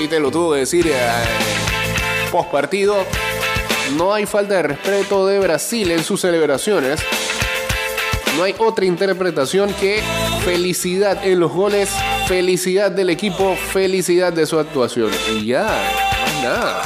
Y 0.00 0.08
te 0.08 0.18
lo 0.18 0.30
tuvo 0.30 0.54
que 0.54 0.60
decir 0.60 0.86
eh, 0.86 0.96
post 2.32 2.50
partido. 2.50 3.04
No 3.98 4.14
hay 4.14 4.24
falta 4.24 4.54
de 4.54 4.62
respeto 4.62 5.26
de 5.26 5.38
Brasil 5.38 5.90
en 5.90 6.02
sus 6.02 6.22
celebraciones. 6.22 7.00
No 8.38 8.44
hay 8.44 8.54
otra 8.56 8.86
interpretación 8.86 9.74
que 9.74 10.02
felicidad 10.42 11.22
en 11.26 11.38
los 11.38 11.52
goles, 11.52 11.90
felicidad 12.26 12.90
del 12.90 13.10
equipo, 13.10 13.54
felicidad 13.72 14.32
de 14.32 14.46
su 14.46 14.58
actuación. 14.58 15.10
Y 15.34 15.44
ya, 15.44 15.68
hay 15.68 16.42
nada. 16.42 16.82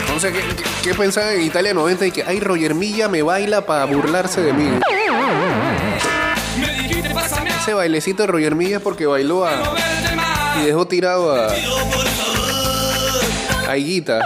Entonces, 0.00 0.32
¿qué, 0.32 0.69
qué, 0.82 0.90
qué 0.90 0.94
pensaba 0.94 1.32
en 1.32 1.42
Italia 1.42 1.74
90 1.74 2.06
y 2.06 2.10
que, 2.10 2.24
ay, 2.24 2.40
Roger 2.40 2.74
Milla 2.74 3.08
me 3.08 3.22
baila 3.22 3.64
para 3.66 3.84
burlarse 3.84 4.40
de 4.42 4.52
mí? 4.52 4.68
Ese 7.60 7.74
bailecito 7.74 8.22
de 8.22 8.26
Roger 8.26 8.54
Milla 8.54 8.76
es 8.76 8.82
porque 8.82 9.06
bailó 9.06 9.44
a, 9.46 9.52
y 10.60 10.66
dejó 10.66 10.86
tirado 10.86 11.32
a, 11.34 11.48
a. 13.68 14.20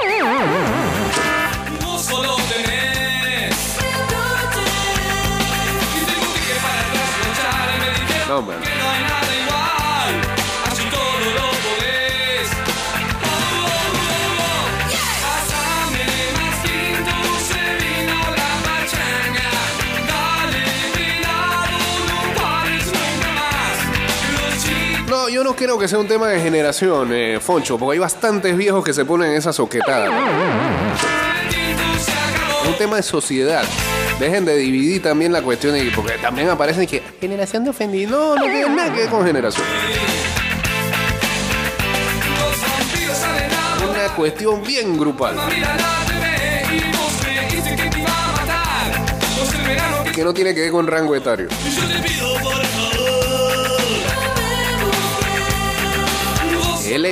no 25.45 25.55
creo 25.55 25.79
que 25.79 25.87
sea 25.87 25.99
un 25.99 26.09
tema 26.09 26.27
de 26.29 26.41
generación, 26.41 27.11
eh, 27.13 27.39
Foncho, 27.41 27.79
porque 27.79 27.93
hay 27.95 27.99
bastantes 27.99 28.57
viejos 28.57 28.83
que 28.83 28.95
se 28.95 29.05
ponen 29.05 29.31
en 29.31 29.37
esa 29.37 29.53
soquetada. 29.53 30.11
Un 32.67 32.75
tema 32.79 32.97
de 32.97 33.03
sociedad. 33.03 33.63
Dejen 34.19 34.45
de 34.47 34.57
dividir 34.57 35.03
también 35.03 35.33
la 35.33 35.43
cuestión, 35.43 35.77
y- 35.77 35.91
porque 35.91 36.13
también 36.15 36.49
aparecen 36.49 36.87
que 36.87 37.03
generación 37.21 37.63
de 37.65 37.71
ofendidos. 37.71 38.11
No, 38.11 38.37
no 38.37 38.43
tiene 38.51 38.69
nada 38.71 38.93
que 38.93 39.01
ver 39.01 39.11
con 39.11 39.27
generación. 39.27 39.67
Una 43.91 44.09
cuestión 44.17 44.63
bien 44.63 44.97
grupal. 44.99 45.37
Que 50.15 50.25
no 50.25 50.33
tiene 50.33 50.55
que 50.55 50.61
ver 50.63 50.71
con 50.71 50.87
rango 50.87 51.15
etario. 51.15 51.49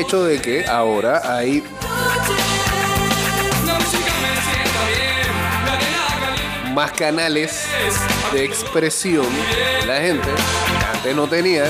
Hecho 0.03 0.25
de 0.25 0.41
que 0.41 0.67
ahora 0.67 1.23
hay 1.25 1.63
más 6.75 6.91
canales 6.93 7.67
de 8.33 8.45
expresión 8.45 9.27
de 9.81 9.87
la 9.87 10.01
gente 10.01 10.27
que 10.27 10.97
antes 10.97 11.17
no 11.17 11.29
tenían. 11.29 11.69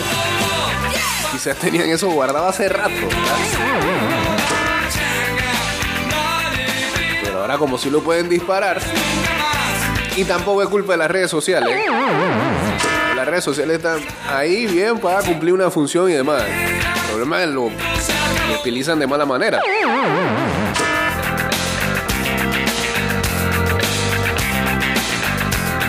Quizás 1.31 1.57
tenían 1.59 1.91
eso 1.91 2.09
guardado 2.09 2.49
hace 2.49 2.71
rato. 2.71 2.91
Pero 7.23 7.41
ahora 7.41 7.59
como 7.59 7.77
si 7.77 7.91
lo 7.91 8.03
pueden 8.03 8.31
disparar. 8.31 8.81
Y 10.17 10.25
tampoco 10.25 10.63
es 10.63 10.69
culpa 10.71 10.93
de 10.93 10.99
las 10.99 11.11
redes 11.11 11.31
sociales. 11.31 11.79
Las 13.15 13.29
redes 13.29 13.45
sociales 13.45 13.77
están 13.77 14.01
ahí 14.31 14.67
bien 14.67 14.99
para 14.99 15.21
cumplir 15.21 15.53
una 15.53 15.71
función 15.71 16.11
y 16.11 16.15
demás. 16.15 16.45
El 16.45 17.11
problema 17.11 17.43
es 17.43 17.51
lo 17.51 17.92
utilizan 18.61 18.99
de 18.99 19.07
mala 19.07 19.27
manera. 19.27 19.61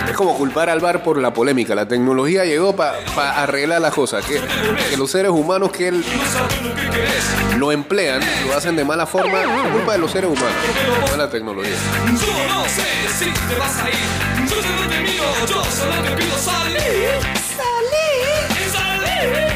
Es 0.08 0.16
como 0.16 0.36
culpar 0.36 0.70
al 0.70 0.78
bar 0.78 1.02
por 1.02 1.18
la 1.18 1.34
polémica. 1.34 1.74
La 1.74 1.88
tecnología 1.88 2.44
llegó 2.44 2.76
para 2.76 2.98
pa 3.16 3.42
arreglar 3.42 3.80
las 3.80 3.92
cosas. 3.92 4.24
Que, 4.24 4.40
que, 4.90 4.96
los 4.96 5.10
seres 5.10 5.32
humanos 5.32 5.72
que 5.72 5.88
él 5.88 6.04
lo 7.58 7.72
emplean, 7.72 8.20
lo 8.46 8.56
hacen 8.56 8.76
de 8.76 8.84
mala 8.84 9.06
forma, 9.06 9.42
es 9.42 9.72
culpa 9.72 9.92
de 9.92 9.98
los 9.98 10.12
seres 10.12 10.30
humanos, 10.30 10.52
no 11.00 11.10
de 11.10 11.16
la 11.16 11.28
tecnología. 11.28 11.74
Salir. 16.38 17.20
Salir. 17.56 18.04
Salir. 18.72 19.54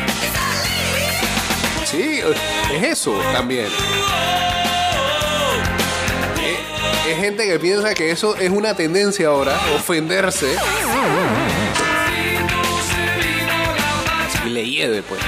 Sí. 1.86 2.20
Eh, 2.20 2.57
es 2.74 2.82
eso 2.82 3.18
también. 3.32 3.66
Es, 6.36 7.10
es 7.10 7.18
gente 7.18 7.46
que 7.46 7.58
piensa 7.58 7.94
que 7.94 8.10
eso 8.10 8.36
es 8.36 8.50
una 8.50 8.74
tendencia 8.74 9.28
ahora, 9.28 9.58
ofenderse. 9.76 10.54
Y 14.46 14.50
le 14.50 14.68
hiede, 14.68 15.02
pues. 15.02 15.20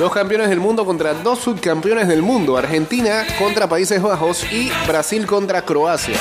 Dos 0.00 0.14
campeones 0.14 0.48
del 0.48 0.60
mundo 0.60 0.86
contra 0.86 1.12
dos 1.12 1.40
subcampeones 1.40 2.08
del 2.08 2.22
mundo. 2.22 2.56
Argentina 2.56 3.26
contra 3.38 3.68
Países 3.68 4.00
Bajos 4.00 4.50
y 4.50 4.72
Brasil 4.86 5.26
contra 5.26 5.60
Croacia. 5.60 6.16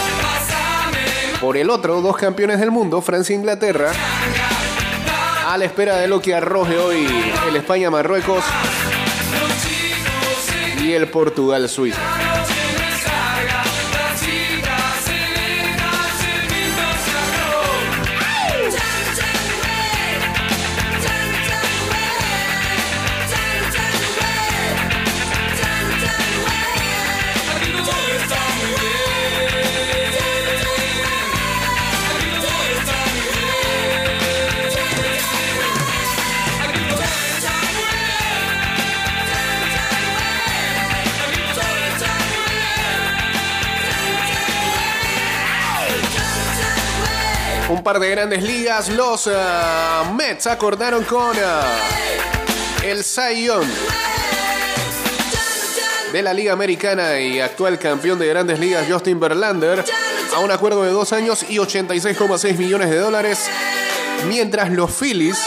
Por 1.39 1.55
el 1.55 1.69
otro, 1.69 2.01
dos 2.01 2.17
campeones 2.17 2.59
del 2.59 2.71
mundo, 2.71 3.01
Francia 3.01 3.33
e 3.33 3.37
Inglaterra. 3.37 3.93
A 5.47 5.57
la 5.57 5.63
espera 5.63 5.95
de 5.95 6.09
lo 6.09 6.19
que 6.19 6.35
arroje 6.35 6.77
hoy 6.77 7.07
el 7.47 7.55
España-Marruecos 7.55 8.43
y 10.83 10.91
el 10.91 11.07
Portugal-Suiza. 11.07 12.18
De 47.97 48.11
grandes 48.11 48.43
ligas. 48.43 48.87
Los 48.89 49.27
ah, 49.33 50.13
Mets 50.15 50.45
acordaron 50.45 51.03
con 51.05 51.35
ah, 51.43 51.63
el 52.83 53.03
Young 53.03 53.65
de 56.13 56.21
la 56.21 56.31
Liga 56.31 56.53
Americana 56.53 57.19
y 57.19 57.39
actual 57.39 57.79
campeón 57.79 58.19
de 58.19 58.27
grandes 58.27 58.59
ligas 58.59 58.85
Justin 58.87 59.19
Verlander 59.19 59.83
a 60.35 60.39
un 60.39 60.51
acuerdo 60.51 60.83
de 60.83 60.91
dos 60.91 61.13
años 61.13 61.43
y 61.49 61.57
86,6 61.57 62.57
millones 62.57 62.91
de 62.91 62.97
dólares. 62.99 63.49
Mientras 64.27 64.69
los 64.69 64.91
Phillies 64.91 65.39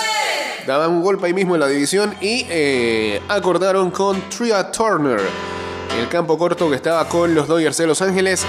daban 0.67 0.91
un 0.91 1.03
golpe 1.03 1.29
ahí 1.29 1.35
mismo 1.35 1.55
en 1.55 1.61
la 1.61 1.69
división 1.69 2.13
y 2.21 2.45
eh, 2.51 3.23
acordaron 3.29 3.93
con 3.93 4.29
Tria 4.31 4.73
Turner, 4.73 5.21
el 5.97 6.09
campo 6.09 6.37
corto 6.37 6.69
que 6.69 6.75
estaba 6.75 7.09
con 7.09 7.37
los 7.37 7.47
Dodgers 7.47 7.77
de 7.77 7.87
Los 7.87 8.03
Ángeles, 8.03 8.45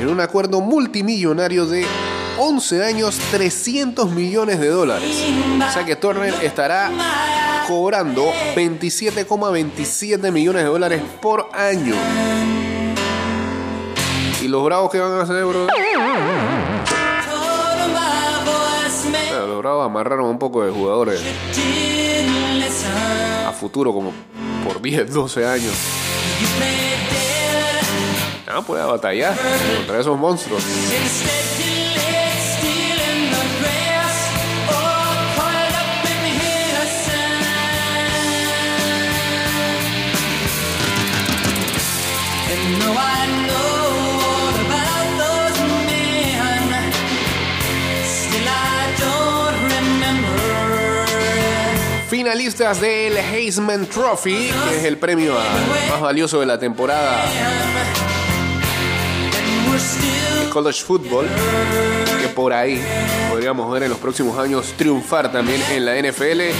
en 0.00 0.08
un 0.08 0.20
acuerdo 0.20 0.60
multimillonario 0.60 1.66
de 1.66 1.84
11 2.44 2.84
años, 2.84 3.20
300 3.30 4.10
millones 4.10 4.58
de 4.58 4.66
dólares. 4.66 5.16
O 5.68 5.72
sea 5.72 5.84
que 5.84 5.94
Turner 5.94 6.34
estará 6.42 6.90
cobrando 7.68 8.32
27,27 8.56 10.32
millones 10.32 10.64
de 10.64 10.68
dólares 10.68 11.02
por 11.20 11.48
año. 11.52 11.94
¿Y 14.42 14.48
los 14.48 14.64
bravos 14.64 14.90
qué 14.90 14.98
van 14.98 15.12
a 15.12 15.22
hacer, 15.22 15.44
bro? 15.44 15.68
Los 19.46 19.58
bravos 19.58 19.86
amarraron 19.86 20.26
un 20.26 20.38
poco 20.40 20.64
de 20.64 20.72
jugadores 20.72 21.20
a 23.46 23.52
futuro, 23.52 23.92
como 23.92 24.12
por 24.64 24.82
10, 24.82 25.12
12 25.12 25.46
años. 25.46 25.74
Ah, 28.48 28.62
puede 28.62 28.84
batallar 28.84 29.38
contra 29.76 30.00
esos 30.00 30.18
monstruos. 30.18 30.64
Finalistas 52.08 52.80
del 52.80 53.16
Heisman 53.16 53.86
Trophy, 53.86 54.50
que 54.68 54.76
es 54.78 54.84
el 54.84 54.96
premio 54.98 55.34
más 55.90 56.00
valioso 56.00 56.40
de 56.40 56.46
la 56.46 56.58
temporada 56.58 57.24
de 60.42 60.48
college 60.50 60.82
football, 60.84 61.26
que 62.20 62.28
por 62.28 62.52
ahí 62.52 62.82
podríamos 63.30 63.72
ver 63.72 63.84
en 63.84 63.90
los 63.90 63.98
próximos 63.98 64.38
años 64.38 64.74
triunfar 64.76 65.32
también 65.32 65.62
en 65.70 65.84
la 65.84 65.96
NFL. 65.96 66.52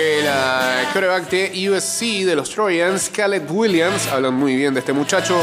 El 0.00 0.92
quarterback 0.92 1.28
de 1.28 1.68
USC 1.68 2.24
de 2.24 2.36
los 2.36 2.50
Trojans, 2.50 3.10
Caleb 3.10 3.50
Williams, 3.50 4.06
hablan 4.06 4.32
muy 4.32 4.54
bien 4.54 4.72
de 4.72 4.78
este 4.78 4.92
muchacho. 4.92 5.42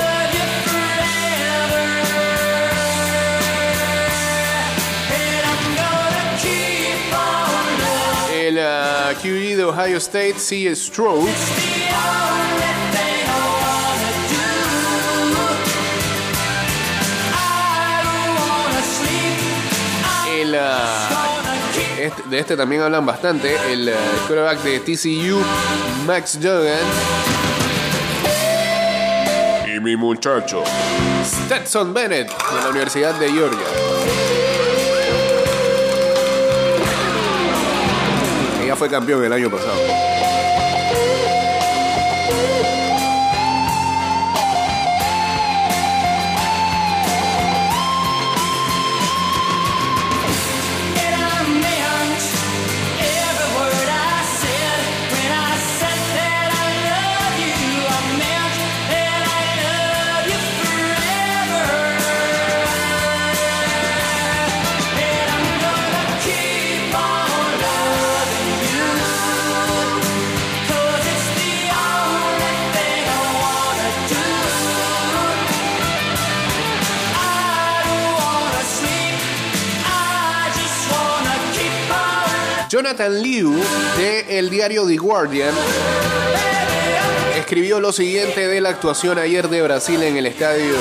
El 8.33 8.57
ah, 8.59 9.11
QB 9.21 9.57
de 9.57 9.63
Ohio 9.65 9.97
State, 9.97 10.39
C. 10.39 10.73
Stroud. 10.73 11.27
El, 20.31 20.55
ah, 20.55 21.04
Este- 22.05 22.21
de 22.29 22.37
este 22.37 22.55
también 22.55 22.83
hablan 22.83 23.03
bastante. 23.03 23.55
El 23.71 23.89
ah, 23.89 23.93
quarterback 24.27 24.61
de 24.61 24.79
TCU, 24.79 25.41
Max 26.05 26.39
Duggan. 26.39 26.77
Y 29.75 29.79
mi 29.79 29.95
muchacho, 29.95 30.63
Stetson 31.25 31.95
Bennett, 31.95 32.27
de 32.29 32.61
la 32.61 32.69
Universidad 32.69 33.15
de 33.15 33.31
Georgia. 33.31 33.65
Ella 38.63 38.75
fue 38.75 38.87
campeón 38.87 39.23
el 39.23 39.33
año 39.33 39.49
pasado. 39.49 40.14
Jonathan 82.75 83.23
Liu 83.23 83.53
de 83.95 84.37
el 84.37 84.49
diario 84.49 84.85
The 84.85 84.97
Guardian 84.97 85.55
escribió 87.37 87.79
lo 87.79 87.93
siguiente 87.93 88.49
de 88.49 88.59
la 88.59 88.67
actuación 88.67 89.17
ayer 89.17 89.47
de 89.47 89.61
Brasil 89.61 90.03
en 90.03 90.17
el 90.17 90.25
estadio 90.25 90.75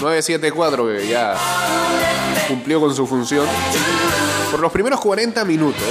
974 0.00 0.86
que 0.86 1.08
ya 1.08 1.34
cumplió 2.46 2.78
con 2.78 2.94
su 2.94 3.08
función. 3.08 3.44
Por 4.52 4.60
los 4.60 4.70
primeros 4.70 5.00
40 5.00 5.44
minutos 5.44 5.82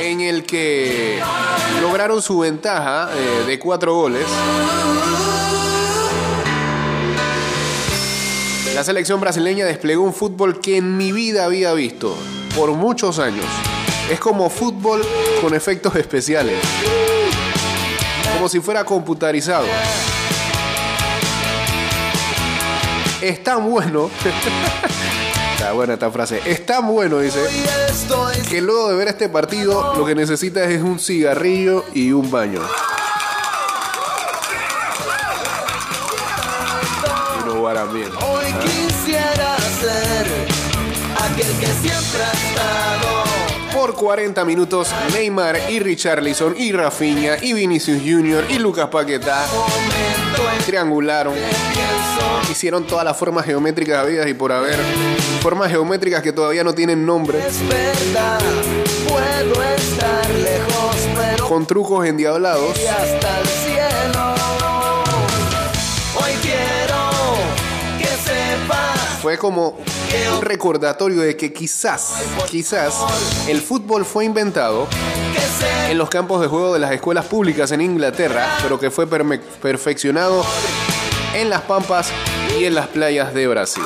en 0.00 0.20
el 0.20 0.44
que 0.44 1.20
lograron 1.82 2.22
su 2.22 2.38
ventaja 2.38 3.10
eh, 3.12 3.44
de 3.48 3.58
cuatro 3.58 3.96
goles. 3.96 4.24
La 8.76 8.84
selección 8.84 9.22
brasileña 9.22 9.64
desplegó 9.64 10.02
un 10.02 10.12
fútbol 10.12 10.60
que 10.60 10.76
en 10.76 10.98
mi 10.98 11.10
vida 11.10 11.46
había 11.46 11.72
visto 11.72 12.14
por 12.54 12.72
muchos 12.72 13.18
años. 13.18 13.46
Es 14.10 14.20
como 14.20 14.50
fútbol 14.50 15.00
con 15.40 15.54
efectos 15.54 15.96
especiales. 15.96 16.60
Como 18.34 18.50
si 18.50 18.60
fuera 18.60 18.84
computarizado. 18.84 19.64
Es 23.22 23.42
tan 23.42 23.66
bueno. 23.66 24.10
Está 25.54 25.72
buena 25.72 25.94
esta 25.94 26.10
frase. 26.10 26.42
Es 26.44 26.66
tan 26.66 26.86
bueno, 26.86 27.20
dice, 27.20 27.40
que 28.50 28.60
luego 28.60 28.90
de 28.90 28.96
ver 28.96 29.08
este 29.08 29.30
partido 29.30 29.94
lo 29.96 30.04
que 30.04 30.14
necesitas 30.14 30.68
es 30.68 30.82
un 30.82 30.98
cigarrillo 30.98 31.82
y 31.94 32.12
un 32.12 32.30
baño. 32.30 32.60
No. 37.66 37.72
Hoy 37.72 38.44
quisiera 38.62 39.56
ser 39.80 40.26
aquel 41.16 41.52
que 41.58 41.66
siempre 41.66 42.22
ha 42.22 42.30
estado. 42.30 43.24
Por 43.74 43.94
40 43.94 44.44
minutos, 44.44 44.88
Neymar 45.12 45.58
y 45.68 45.80
Richarlison 45.80 46.54
y 46.56 46.70
Rafinha 46.70 47.38
y 47.42 47.54
Vinicius 47.54 48.00
Jr. 48.06 48.44
y 48.50 48.60
Lucas 48.60 48.86
Paquetá 48.88 49.46
triangularon. 50.64 51.34
Hicieron 52.48 52.86
todas 52.86 53.04
las 53.04 53.16
formas 53.16 53.44
geométricas 53.44 53.98
habidas 53.98 54.28
y 54.28 54.34
por 54.34 54.52
haber. 54.52 54.78
Formas 55.42 55.68
geométricas 55.68 56.22
que 56.22 56.32
todavía 56.32 56.62
no 56.62 56.72
tienen 56.72 57.04
nombre. 57.04 57.40
Es 57.44 57.68
verdad, 57.68 58.38
puedo 59.08 59.62
estar 59.74 60.30
lejos, 60.30 60.96
pero 61.16 61.48
Con 61.48 61.66
trucos 61.66 62.06
endiablados. 62.06 62.76
voy 62.76 62.86
hasta 62.86 63.40
el 63.40 63.65
Fue 69.26 69.38
como 69.38 69.76
un 70.36 70.40
recordatorio 70.40 71.20
de 71.20 71.36
que 71.36 71.52
quizás, 71.52 72.12
quizás, 72.48 72.94
el 73.48 73.60
fútbol 73.60 74.04
fue 74.04 74.24
inventado 74.24 74.86
en 75.90 75.98
los 75.98 76.08
campos 76.08 76.40
de 76.40 76.46
juego 76.46 76.74
de 76.74 76.78
las 76.78 76.92
escuelas 76.92 77.24
públicas 77.24 77.72
en 77.72 77.80
Inglaterra, 77.80 78.56
pero 78.62 78.78
que 78.78 78.88
fue 78.88 79.08
perfeccionado 79.08 80.46
en 81.34 81.50
las 81.50 81.62
pampas 81.62 82.12
y 82.56 82.66
en 82.66 82.76
las 82.76 82.86
playas 82.86 83.34
de 83.34 83.48
Brasil. 83.48 83.82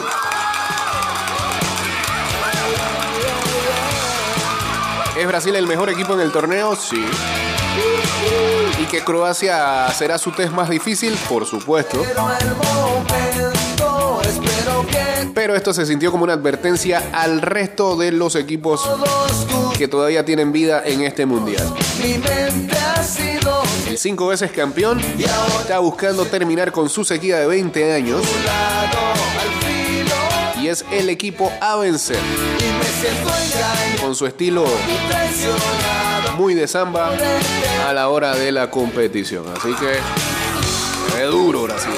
¿Es 5.18 5.26
Brasil 5.26 5.56
el 5.56 5.66
mejor 5.66 5.88
equipo 5.88 6.12
en 6.12 6.20
el 6.20 6.32
torneo? 6.32 6.76
Sí. 6.76 7.02
¿Y 8.78 8.84
que 8.84 9.02
Croacia 9.02 9.88
será 9.94 10.18
su 10.18 10.32
test 10.32 10.52
más 10.52 10.68
difícil? 10.68 11.18
Por 11.30 11.46
supuesto. 11.46 12.04
Pero 15.40 15.56
esto 15.56 15.72
se 15.72 15.86
sintió 15.86 16.10
como 16.10 16.24
una 16.24 16.34
advertencia 16.34 17.02
al 17.14 17.40
resto 17.40 17.96
de 17.96 18.12
los 18.12 18.34
equipos 18.34 18.86
que 19.78 19.88
todavía 19.88 20.22
tienen 20.22 20.52
vida 20.52 20.82
en 20.84 21.00
este 21.00 21.24
mundial. 21.24 21.66
El 23.88 23.96
cinco 23.96 24.26
veces 24.26 24.50
campeón 24.50 25.00
está 25.58 25.78
buscando 25.78 26.26
terminar 26.26 26.72
con 26.72 26.90
su 26.90 27.06
sequía 27.06 27.38
de 27.38 27.46
20 27.46 27.90
años 27.94 28.22
y 30.60 30.68
es 30.68 30.84
el 30.92 31.08
equipo 31.08 31.50
a 31.62 31.76
vencer 31.76 32.18
con 34.02 34.14
su 34.14 34.26
estilo 34.26 34.66
muy 36.36 36.52
de 36.52 36.68
samba 36.68 37.12
a 37.88 37.92
la 37.94 38.10
hora 38.10 38.34
de 38.34 38.52
la 38.52 38.70
competición. 38.70 39.46
Así 39.56 39.72
que 39.72 41.22
es 41.22 41.30
duro 41.30 41.62
Brasil. 41.62 41.92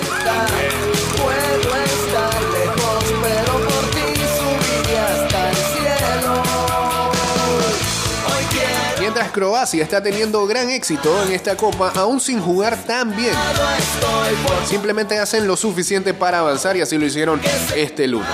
Croacia 9.33 9.83
está 9.83 10.03
teniendo 10.03 10.47
gran 10.47 10.68
éxito 10.70 11.11
en 11.24 11.33
esta 11.33 11.57
copa, 11.57 11.91
aún 11.97 12.20
sin 12.20 12.41
jugar 12.41 12.76
tan 12.85 13.16
bien. 13.16 13.35
Simplemente 14.66 15.18
hacen 15.18 15.47
lo 15.47 15.57
suficiente 15.57 16.12
para 16.14 16.41
avanzar 16.41 16.76
y 16.76 16.83
así 16.83 16.99
lo 16.99 17.07
hicieron 17.07 17.41
este 17.74 18.07
lunes. 18.07 18.28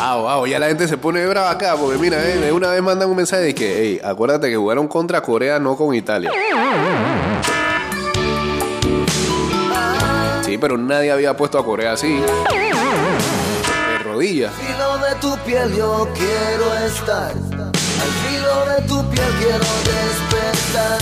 Ah, 0.00 0.16
wow, 0.16 0.46
ya 0.46 0.58
la 0.58 0.66
gente 0.66 0.88
se 0.88 0.96
pone 0.96 1.24
brava 1.26 1.50
acá 1.50 1.76
porque 1.76 1.98
mira, 1.98 2.22
eh, 2.22 2.38
de 2.38 2.52
una 2.52 2.70
vez 2.70 2.82
mandan 2.82 3.08
un 3.08 3.16
mensaje 3.16 3.42
de 3.42 3.54
que, 3.54 3.78
hey, 3.80 4.00
acuérdate 4.02 4.48
que 4.48 4.56
jugaron 4.56 4.88
contra 4.88 5.20
Corea, 5.20 5.58
no 5.58 5.76
con 5.76 5.94
Italia. 5.94 6.30
Sí, 10.44 10.56
pero 10.58 10.78
nadie 10.78 11.12
había 11.12 11.36
puesto 11.36 11.58
a 11.58 11.64
Corea 11.64 11.92
así. 11.92 12.08
De 12.08 13.98
rodillas. 14.02 14.52
Tu 15.20 15.36
piel 15.38 15.74
yo 15.76 16.08
quiero 16.14 16.74
estar. 16.86 17.32
Al 17.32 18.12
filo 18.22 18.66
de 18.66 18.82
tu 18.86 19.10
piel 19.10 19.28
quiero 19.40 19.66
despertar. 19.84 20.98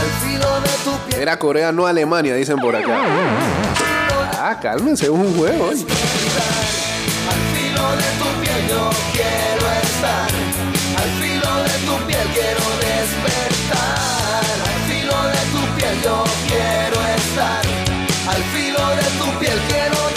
Al 0.00 0.10
filo 0.20 0.60
de 0.60 0.70
tu 0.84 0.98
piel. 1.06 1.20
Era 1.22 1.38
Corea, 1.38 1.70
no 1.70 1.86
Alemania, 1.86 2.34
dicen 2.34 2.58
por 2.58 2.74
acá. 2.74 3.02
Ah, 4.40 4.58
cálmense, 4.60 5.04
es 5.04 5.10
un 5.10 5.32
juego. 5.36 5.68
oye. 5.68 5.86
Al 7.30 7.40
filo 7.54 7.86
de 7.92 8.08
tu 8.18 8.28
piel 8.42 8.68
yo 8.68 8.90
quiero 9.12 9.66
estar. 9.82 10.28
Al 11.00 11.10
filo 11.22 11.52
de 11.62 11.76
tu 11.86 11.94
piel 12.06 12.26
quiero 12.34 12.64
despertar. 12.82 14.42
Al 14.66 14.78
filo 14.90 15.16
de 15.22 15.42
tu 15.52 15.62
piel 15.76 15.96
yo 16.02 16.24
quiero 16.48 16.98
estar. 17.14 17.62
Al 18.28 18.42
filo 18.52 18.82
de 18.90 19.06
tu 19.18 19.38
piel 19.38 19.58
quiero 19.68 19.94
despertar. 19.94 20.15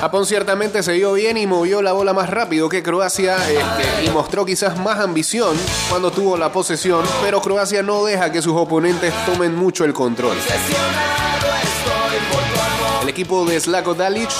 Japón 0.00 0.26
ciertamente 0.26 0.84
se 0.84 0.92
vio 0.92 1.12
bien 1.14 1.36
y 1.36 1.46
movió 1.48 1.82
la 1.82 1.92
bola 1.92 2.12
más 2.12 2.30
rápido 2.30 2.68
que 2.68 2.84
Croacia 2.84 3.36
este, 3.50 4.04
y 4.04 4.10
mostró 4.10 4.46
quizás 4.46 4.78
más 4.78 5.00
ambición 5.00 5.56
cuando 5.90 6.12
tuvo 6.12 6.36
la 6.36 6.52
posesión, 6.52 7.04
pero 7.20 7.42
Croacia 7.42 7.82
no 7.82 8.04
deja 8.04 8.30
que 8.30 8.40
sus 8.40 8.54
oponentes 8.54 9.12
tomen 9.26 9.56
mucho 9.56 9.84
el 9.84 9.92
control. 9.92 10.36
El 13.02 13.08
equipo 13.08 13.44
de 13.44 13.58
Slako 13.58 13.94
Dalic 13.94 14.30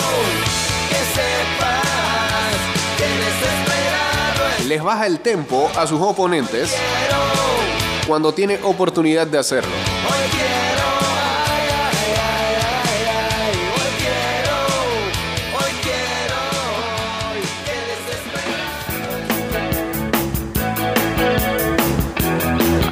les 4.65 4.81
baja 4.81 5.07
el 5.07 5.19
tempo 5.19 5.69
a 5.75 5.85
sus 5.87 5.99
oponentes 5.99 6.73
cuando 8.07 8.33
tiene 8.33 8.59
oportunidad 8.63 9.27
de 9.27 9.39
hacerlo. 9.39 9.88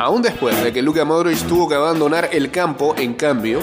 Aún 0.08 0.22
después 0.22 0.64
de 0.64 0.72
que 0.72 0.82
Luka 0.82 1.04
Modric 1.04 1.38
tuvo 1.50 1.68
que 1.68 1.76
abandonar 1.76 2.30
el 2.32 2.50
campo, 2.50 2.96
en 2.98 3.16
cambio, 3.16 3.60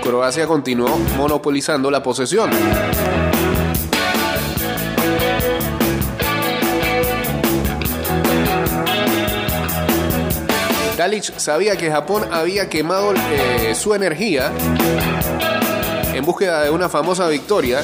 Croacia 0.00 0.46
continuó 0.46 0.96
monopolizando 1.16 1.90
la 1.90 2.00
posesión. 2.00 2.50
Dalic 10.96 11.36
sabía 11.36 11.76
que 11.76 11.90
Japón 11.90 12.28
había 12.30 12.68
quemado 12.68 13.12
eh, 13.32 13.74
su 13.74 13.92
energía 13.92 14.52
en 16.14 16.24
búsqueda 16.24 16.62
de 16.62 16.70
una 16.70 16.88
famosa 16.88 17.26
victoria 17.26 17.82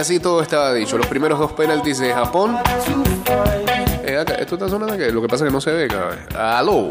así 0.00 0.18
todo 0.18 0.42
estaba 0.42 0.72
dicho. 0.72 0.98
Los 0.98 1.06
primeros 1.06 1.38
dos 1.38 1.52
penaltis 1.52 1.98
de 1.98 2.12
Japón. 2.12 2.58
Eh, 4.04 4.16
acá, 4.18 4.34
esto 4.34 4.54
está 4.56 4.68
sonando 4.68 4.96
que 4.96 5.10
lo 5.12 5.22
que 5.22 5.28
pasa 5.28 5.44
es 5.44 5.50
que 5.50 5.54
no 5.54 5.60
se 5.60 5.72
ve, 5.72 5.88
cabrón. 5.88 6.18
Aló. 6.36 6.90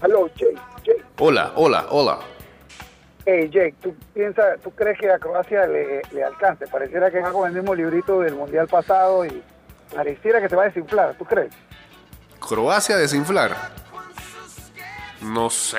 Aló, 0.00 0.28
Jake, 0.34 0.58
Jake. 0.84 1.04
Hola, 1.18 1.52
hola, 1.54 1.86
hola. 1.90 2.18
Hey, 3.24 3.48
Jake, 3.52 3.74
¿tú, 3.80 3.94
piensas, 4.12 4.60
¿tú 4.62 4.72
crees 4.72 4.98
que 4.98 5.08
a 5.08 5.18
Croacia 5.18 5.64
le, 5.66 6.02
le 6.10 6.24
alcance? 6.24 6.66
Pareciera 6.66 7.08
que 7.10 7.20
va 7.20 7.30
con 7.30 7.48
el 7.48 7.54
mismo 7.54 7.72
librito 7.72 8.20
del 8.20 8.34
Mundial 8.34 8.66
pasado 8.66 9.24
y 9.24 9.42
pareciera 9.94 10.40
que 10.40 10.48
se 10.48 10.56
va 10.56 10.64
a 10.64 10.66
desinflar, 10.66 11.14
¿tú 11.16 11.24
crees? 11.24 11.52
Croacia 12.40 12.96
desinflar. 12.96 13.56
No 15.20 15.48
sé. 15.50 15.78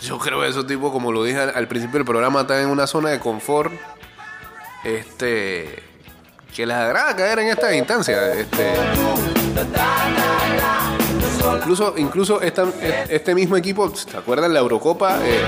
Yo 0.00 0.18
creo 0.18 0.40
que 0.40 0.48
esos 0.48 0.66
tipos, 0.66 0.90
como 0.90 1.12
lo 1.12 1.22
dije 1.24 1.38
al, 1.38 1.52
al 1.54 1.68
principio 1.68 1.98
del 1.98 2.06
programa, 2.06 2.40
están 2.42 2.62
en 2.62 2.68
una 2.68 2.86
zona 2.86 3.10
de 3.10 3.20
confort. 3.20 3.72
Este. 4.86 5.82
Que 6.54 6.64
les 6.64 6.76
agrada 6.76 7.14
caer 7.16 7.40
en 7.40 7.48
estas 7.48 7.74
instancias. 7.74 8.36
Este. 8.36 8.72
Incluso, 11.58 11.94
incluso 11.96 12.40
esta- 12.40 12.66
este 13.08 13.34
mismo 13.34 13.56
equipo, 13.56 13.92
¿se 13.94 14.16
acuerdan 14.16 14.52
la 14.54 14.60
Eurocopa? 14.60 15.18
Eh, 15.22 15.42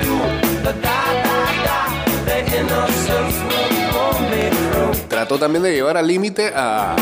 trató 5.09 5.39
también 5.39 5.63
de 5.63 5.73
llevar 5.73 5.97
al 5.97 6.07
límite 6.07 6.53
a, 6.55 6.95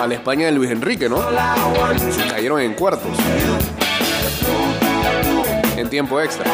a 0.00 0.06
la 0.06 0.14
España 0.14 0.46
de 0.46 0.52
Luis 0.52 0.70
Enrique, 0.70 1.08
¿no? 1.08 1.18
Cayeron 2.30 2.60
en 2.60 2.74
cuartos. 2.74 3.10
En 5.76 5.88
tiempo 5.88 6.20
extra. 6.20 6.44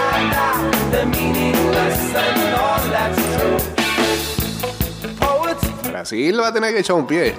Brasil 6.09 6.41
va 6.41 6.49
a 6.49 6.53
tener 6.55 6.73
que 6.73 6.81
echar 6.81 6.97
un 6.97 7.07
pie. 7.07 7.35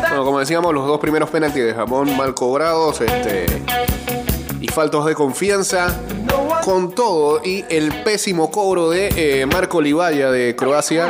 Bueno, 0.00 0.24
como 0.24 0.40
decíamos, 0.40 0.72
los 0.72 0.86
dos 0.86 0.98
primeros 0.98 1.28
penaltis 1.28 1.62
de 1.62 1.74
Japón 1.74 2.16
mal 2.16 2.32
cobrados, 2.32 3.02
este. 3.02 3.44
Y 4.62 4.68
faltos 4.68 5.04
de 5.04 5.14
confianza. 5.14 5.94
Con 6.64 6.94
todo, 6.94 7.42
y 7.44 7.66
el 7.68 8.02
pésimo 8.02 8.50
cobro 8.50 8.88
de 8.88 9.10
eh, 9.14 9.44
Marco 9.44 9.82
Livaya 9.82 10.30
de 10.30 10.56
Croacia. 10.56 11.06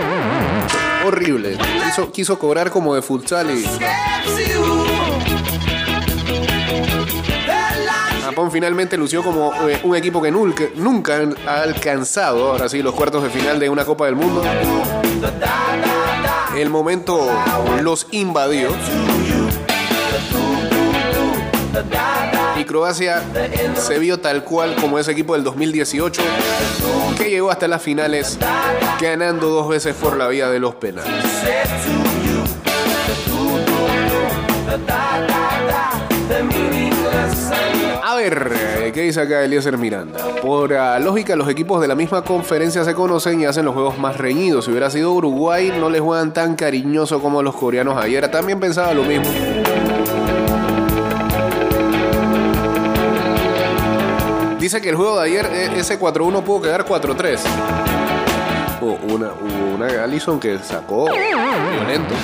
Horrible. 1.06 1.56
Quiso, 1.84 2.10
quiso 2.10 2.36
cobrar 2.36 2.70
como 2.70 2.96
de 2.96 3.02
futsal 3.02 3.48
y. 3.52 3.64
finalmente 8.50 8.96
lució 8.96 9.22
como 9.22 9.52
eh, 9.68 9.80
un 9.82 9.96
equipo 9.96 10.20
que 10.22 10.30
nunca, 10.30 10.64
nunca 10.74 11.20
ha 11.46 11.62
alcanzado, 11.62 12.52
ahora 12.52 12.68
sí, 12.68 12.82
los 12.82 12.94
cuartos 12.94 13.22
de 13.22 13.30
final 13.30 13.58
de 13.58 13.68
una 13.68 13.84
Copa 13.84 14.06
del 14.06 14.16
Mundo. 14.16 14.42
El 16.56 16.70
momento 16.70 17.28
los 17.82 18.06
invadió. 18.10 18.70
Y 22.58 22.64
Croacia 22.64 23.22
se 23.74 23.98
vio 23.98 24.18
tal 24.18 24.42
cual 24.42 24.74
como 24.76 24.98
ese 24.98 25.12
equipo 25.12 25.34
del 25.34 25.44
2018 25.44 26.22
que 27.16 27.30
llegó 27.30 27.50
hasta 27.50 27.68
las 27.68 27.82
finales 27.82 28.38
ganando 29.00 29.48
dos 29.48 29.68
veces 29.68 29.94
por 29.94 30.16
la 30.16 30.26
vía 30.28 30.48
de 30.48 30.58
los 30.58 30.74
penales. 30.74 31.12
Eh, 38.20 38.90
¿qué 38.92 39.02
dice 39.02 39.20
acá 39.20 39.44
Eliezer 39.44 39.76
Miranda? 39.78 40.18
Por 40.42 40.74
ah, 40.74 40.98
lógica, 40.98 41.36
los 41.36 41.48
equipos 41.48 41.80
de 41.80 41.88
la 41.88 41.94
misma 41.94 42.22
conferencia 42.22 42.84
se 42.84 42.94
conocen 42.94 43.40
y 43.40 43.46
hacen 43.46 43.64
los 43.64 43.74
juegos 43.74 43.98
más 43.98 44.16
reñidos. 44.16 44.64
Si 44.64 44.70
hubiera 44.70 44.90
sido 44.90 45.12
Uruguay, 45.12 45.72
no 45.78 45.90
les 45.90 46.00
juegan 46.00 46.32
tan 46.32 46.56
cariñoso 46.56 47.20
como 47.20 47.42
los 47.42 47.54
coreanos 47.54 47.96
ayer. 47.96 48.28
También 48.28 48.60
pensaba 48.60 48.92
lo 48.94 49.04
mismo. 49.04 49.26
Dice 54.58 54.80
que 54.80 54.90
el 54.90 54.96
juego 54.96 55.20
de 55.20 55.26
ayer, 55.26 55.46
eh, 55.46 55.70
ese 55.76 55.98
4-1 55.98 56.42
pudo 56.42 56.62
quedar 56.62 56.84
4-3. 56.84 57.38
Hubo 58.80 58.98
una, 59.14 59.30
una 59.74 60.04
Allison 60.04 60.38
que 60.38 60.58
sacó 60.58 61.04
violento. 61.06 62.14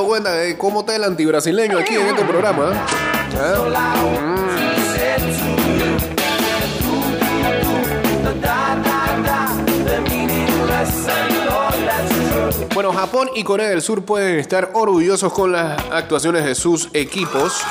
Dando 0.00 0.08
cuenta 0.08 0.32
de 0.32 0.56
cómo 0.56 0.80
está 0.80 0.96
el 0.96 1.04
antibrasileño 1.04 1.78
aquí 1.78 1.94
en 1.94 2.06
este 2.06 2.24
programa. 2.24 2.72
¿eh? 3.34 3.54
Bueno, 12.74 12.92
Japón 12.92 13.28
y 13.34 13.44
Corea 13.44 13.68
del 13.68 13.82
Sur 13.82 14.02
pueden 14.04 14.38
estar 14.38 14.70
orgullosos 14.72 15.32
con 15.32 15.52
las 15.52 15.78
actuaciones 15.90 16.44
de 16.44 16.54
sus 16.54 16.88
equipos. 16.94 17.62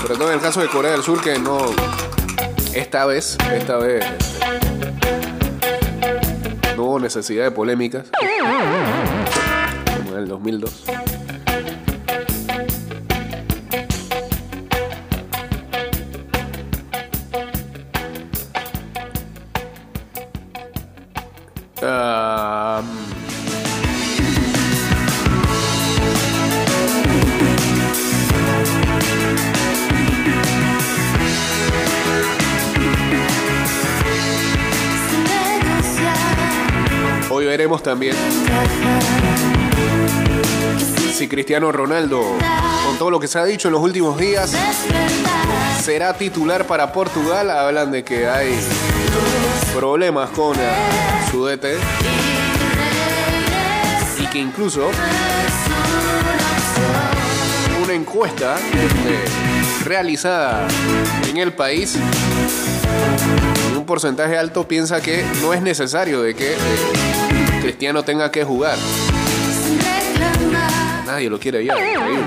Sobre 0.00 0.14
todo 0.16 0.28
en 0.28 0.34
el 0.34 0.40
caso 0.40 0.60
de 0.60 0.68
Corea 0.68 0.92
del 0.92 1.02
Sur, 1.02 1.20
que 1.20 1.38
no. 1.38 2.09
Esta 2.74 3.04
vez, 3.04 3.36
esta 3.52 3.76
vez. 3.78 4.04
No 6.76 6.84
hubo 6.84 7.00
necesidad 7.00 7.44
de 7.44 7.50
polémicas. 7.50 8.10
Como 9.98 10.12
en 10.12 10.18
el 10.18 10.28
2002. 10.28 10.84
También 37.90 38.14
si 41.12 41.26
Cristiano 41.26 41.72
Ronaldo, 41.72 42.22
con 42.86 42.96
todo 42.96 43.10
lo 43.10 43.18
que 43.18 43.26
se 43.26 43.40
ha 43.40 43.44
dicho 43.44 43.66
en 43.66 43.72
los 43.72 43.82
últimos 43.82 44.16
días, 44.16 44.52
será 45.82 46.14
titular 46.14 46.66
para 46.66 46.92
Portugal. 46.92 47.50
Hablan 47.50 47.90
de 47.90 48.04
que 48.04 48.28
hay 48.28 48.56
problemas 49.74 50.30
con 50.30 50.56
su 51.32 51.44
DT 51.44 51.64
y 54.20 54.26
que 54.28 54.38
incluso 54.38 54.88
una 57.82 57.92
encuesta 57.92 58.56
este, 58.56 59.84
realizada 59.84 60.68
en 61.28 61.38
el 61.38 61.52
país 61.52 61.98
un 63.76 63.84
porcentaje 63.84 64.38
alto 64.38 64.66
piensa 64.66 65.00
que 65.00 65.24
no 65.42 65.52
es 65.52 65.60
necesario 65.60 66.22
de 66.22 66.34
que 66.34 66.52
eh, 66.52 67.09
Cristiano 67.70 68.02
tenga 68.02 68.32
que 68.32 68.42
jugar. 68.42 68.76
Nadie 71.06 71.30
lo 71.30 71.38
quiere 71.38 71.64
ya. 71.64 71.74
increíble. 71.78 72.24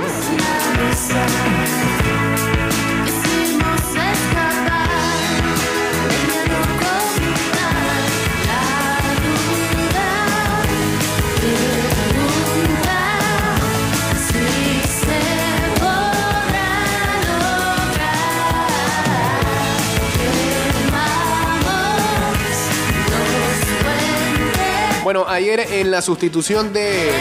Bueno, 25.13 25.29
ayer 25.29 25.59
en 25.59 25.91
la 25.91 26.01
sustitución 26.01 26.73
de 26.73 27.11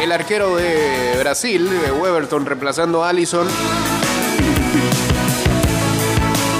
el 0.00 0.12
arquero 0.12 0.54
de 0.54 1.16
Brasil, 1.18 1.68
de 1.68 1.90
Weberton, 1.90 2.46
reemplazando 2.46 3.02
a 3.02 3.08
Allison. 3.08 3.48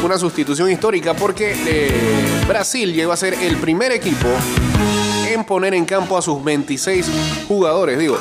Una 0.02 0.18
sustitución 0.18 0.72
histórica 0.72 1.14
porque 1.14 1.54
eh, 1.64 2.44
Brasil 2.48 2.92
llegó 2.92 3.12
a 3.12 3.16
ser 3.16 3.34
el 3.34 3.58
primer 3.58 3.92
equipo 3.92 4.26
en 5.28 5.44
poner 5.44 5.74
en 5.74 5.84
campo 5.84 6.18
a 6.18 6.22
sus 6.22 6.42
26 6.42 7.08
jugadores. 7.46 7.96
Digo, 7.96 8.18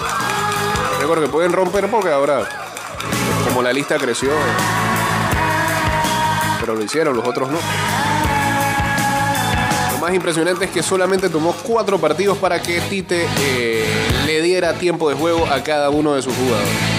recuerdo 0.99 1.23
que 1.23 1.29
pueden 1.29 1.51
romper 1.51 1.89
porque 1.89 2.09
ahora, 2.09 2.47
como 3.43 3.63
la 3.63 3.73
lista 3.73 3.97
creció, 3.97 4.29
pero 6.59 6.75
lo 6.75 6.83
hicieron, 6.83 7.17
los 7.17 7.27
otros 7.27 7.49
no. 7.49 7.57
Más 10.07 10.15
impresionante 10.15 10.63
es 10.63 10.71
que 10.71 10.81
solamente 10.81 11.27
tomó 11.27 11.53
cuatro 11.63 11.99
partidos 11.99 12.37
para 12.37 12.61
que 12.61 12.79
Tite 12.79 13.25
eh, 13.41 13.83
le 14.25 14.41
diera 14.41 14.71
tiempo 14.75 15.09
de 15.09 15.15
juego 15.15 15.45
a 15.47 15.61
cada 15.63 15.89
uno 15.89 16.15
de 16.15 16.21
sus 16.21 16.33
jugadores. 16.33 16.96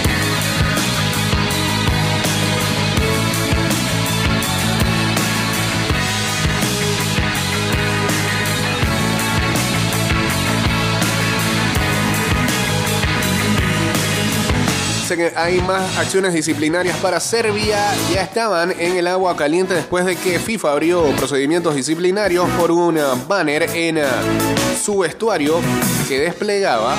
Que 15.09 15.33
hay 15.35 15.59
más 15.61 15.97
acciones 15.97 16.33
disciplinarias 16.35 16.95
para 16.97 17.19
Serbia. 17.19 17.79
Ya 18.13 18.21
estaban 18.21 18.71
en 18.77 18.95
el 18.95 19.07
agua 19.07 19.35
caliente 19.35 19.73
después 19.73 20.05
de 20.05 20.15
que 20.15 20.37
FIFA 20.37 20.71
abrió 20.71 21.03
procedimientos 21.15 21.73
disciplinarios 21.73 22.47
por 22.59 22.69
un 22.69 22.95
uh, 22.99 23.15
banner 23.27 23.63
en 23.73 23.97
uh, 23.97 24.01
su 24.79 24.99
vestuario 24.99 25.61
que 26.07 26.19
desplegaba 26.19 26.95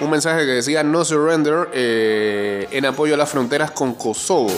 un 0.00 0.10
mensaje 0.10 0.46
que 0.46 0.52
decía 0.52 0.84
no 0.84 1.04
surrender 1.04 1.68
eh, 1.72 2.68
en 2.70 2.86
apoyo 2.86 3.14
a 3.14 3.16
las 3.16 3.28
fronteras 3.28 3.72
con 3.72 3.94
Kosovo. 3.94 4.52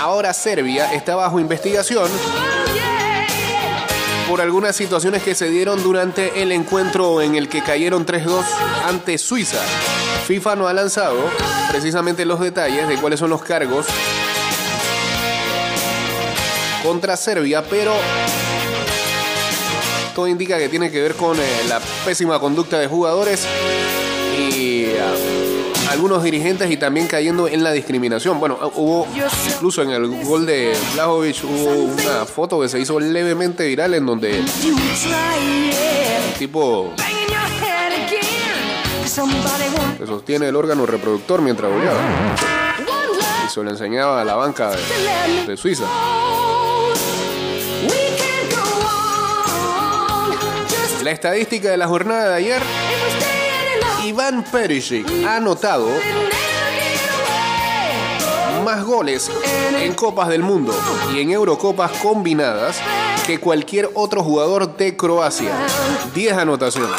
Ahora 0.00 0.32
Serbia 0.32 0.92
está 0.92 1.14
bajo 1.14 1.38
investigación 1.38 2.10
por 4.28 4.40
algunas 4.40 4.74
situaciones 4.74 5.22
que 5.22 5.34
se 5.34 5.48
dieron 5.48 5.82
durante 5.82 6.42
el 6.42 6.52
encuentro 6.52 7.22
en 7.22 7.36
el 7.36 7.48
que 7.48 7.62
cayeron 7.62 8.04
3-2 8.04 8.44
ante 8.84 9.18
Suiza. 9.18 9.60
FIFA 10.26 10.56
no 10.56 10.66
ha 10.68 10.72
lanzado 10.72 11.16
precisamente 11.70 12.24
los 12.24 12.40
detalles 12.40 12.88
de 12.88 12.96
cuáles 12.96 13.20
son 13.20 13.30
los 13.30 13.42
cargos 13.42 13.86
contra 16.82 17.16
Serbia, 17.16 17.62
pero 17.68 17.94
todo 20.14 20.26
indica 20.26 20.58
que 20.58 20.68
tiene 20.68 20.90
que 20.90 21.02
ver 21.02 21.14
con 21.14 21.38
eh, 21.38 21.64
la 21.68 21.80
pésima 22.04 22.40
conducta 22.40 22.78
de 22.78 22.86
jugadores 22.88 23.46
y 24.38 24.86
ah, 24.98 25.14
algunos 25.96 26.22
dirigentes 26.22 26.70
y 26.70 26.76
también 26.76 27.06
cayendo 27.06 27.48
en 27.48 27.64
la 27.64 27.72
discriminación. 27.72 28.38
Bueno, 28.38 28.58
ah, 28.60 28.68
hubo 28.74 29.08
incluso 29.48 29.80
en 29.80 29.90
el 29.90 30.24
gol 30.24 30.44
de 30.44 30.76
Blajovic 30.92 31.42
hubo 31.42 31.70
una 31.84 32.26
foto 32.26 32.60
que 32.60 32.68
se 32.68 32.78
hizo 32.78 33.00
levemente 33.00 33.66
viral 33.66 33.94
en 33.94 34.04
donde 34.04 34.38
el 34.40 34.44
tipo 36.38 36.92
sostiene 40.06 40.48
el 40.48 40.56
órgano 40.56 40.84
reproductor 40.84 41.40
mientras 41.40 41.72
goleaba 41.72 41.98
y 43.46 43.48
se 43.48 43.62
lo 43.62 43.70
enseñaba 43.70 44.20
a 44.20 44.24
la 44.24 44.34
banca 44.34 44.72
de, 44.72 45.46
de 45.46 45.56
Suiza. 45.56 45.86
La 51.02 51.10
estadística 51.10 51.70
de 51.70 51.78
la 51.78 51.88
jornada 51.88 52.28
de 52.30 52.34
ayer, 52.34 52.62
Iván 54.16 54.42
Perisic 54.50 55.06
ha 55.26 55.36
anotado 55.36 55.90
más 58.64 58.82
goles 58.82 59.30
en 59.78 59.92
Copas 59.92 60.28
del 60.28 60.42
Mundo 60.42 60.74
y 61.12 61.20
en 61.20 61.32
Eurocopas 61.32 61.90
combinadas 61.98 62.78
que 63.26 63.38
cualquier 63.38 63.90
otro 63.92 64.22
jugador 64.22 64.74
de 64.74 64.96
Croacia. 64.96 65.52
10 66.14 66.32
anotaciones. 66.32 66.98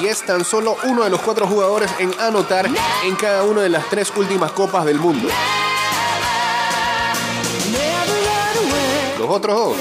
Y 0.00 0.06
es 0.06 0.24
tan 0.24 0.44
solo 0.44 0.76
uno 0.84 1.02
de 1.02 1.10
los 1.10 1.20
cuatro 1.20 1.48
jugadores 1.48 1.90
en 1.98 2.14
anotar 2.20 2.68
en 3.04 3.16
cada 3.16 3.42
una 3.42 3.62
de 3.62 3.68
las 3.68 3.90
tres 3.90 4.12
últimas 4.14 4.52
Copas 4.52 4.84
del 4.84 5.00
Mundo. 5.00 5.28
Los 9.18 9.28
otros 9.28 9.56
dos, 9.58 9.76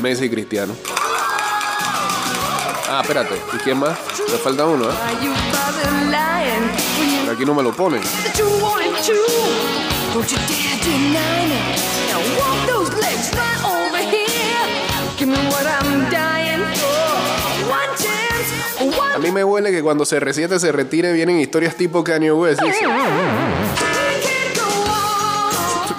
Messi 0.00 0.24
y 0.24 0.30
Cristiano. 0.30 0.74
Ah, 2.92 3.02
espérate. 3.02 3.36
¿Y 3.54 3.56
quién 3.58 3.78
más? 3.78 3.96
Me 4.32 4.36
falta 4.38 4.66
uno, 4.66 4.90
¿eh? 4.90 4.94
Pero 7.20 7.32
aquí 7.32 7.44
no 7.44 7.54
me 7.54 7.62
lo 7.62 7.72
ponen. 7.72 8.02
A 19.14 19.18
mí 19.18 19.30
me 19.30 19.44
huele 19.44 19.70
que 19.70 19.82
cuando 19.82 20.04
se 20.04 20.18
resiente 20.18 20.58
se 20.58 20.72
retire 20.72 21.12
vienen 21.12 21.38
historias 21.38 21.76
tipo 21.76 22.02
Kanye 22.02 22.32
West. 22.32 22.60
dice. 22.60 22.86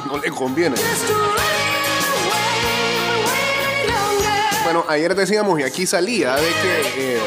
No 0.08 0.18
le 0.18 0.30
conviene. 0.32 0.76
Bueno, 4.74 4.86
ayer 4.88 5.14
decíamos 5.16 5.60
y 5.60 5.64
aquí 5.64 5.86
salía 5.86 6.34
de 6.34 6.48
que 6.48 6.82
eh, 6.96 7.20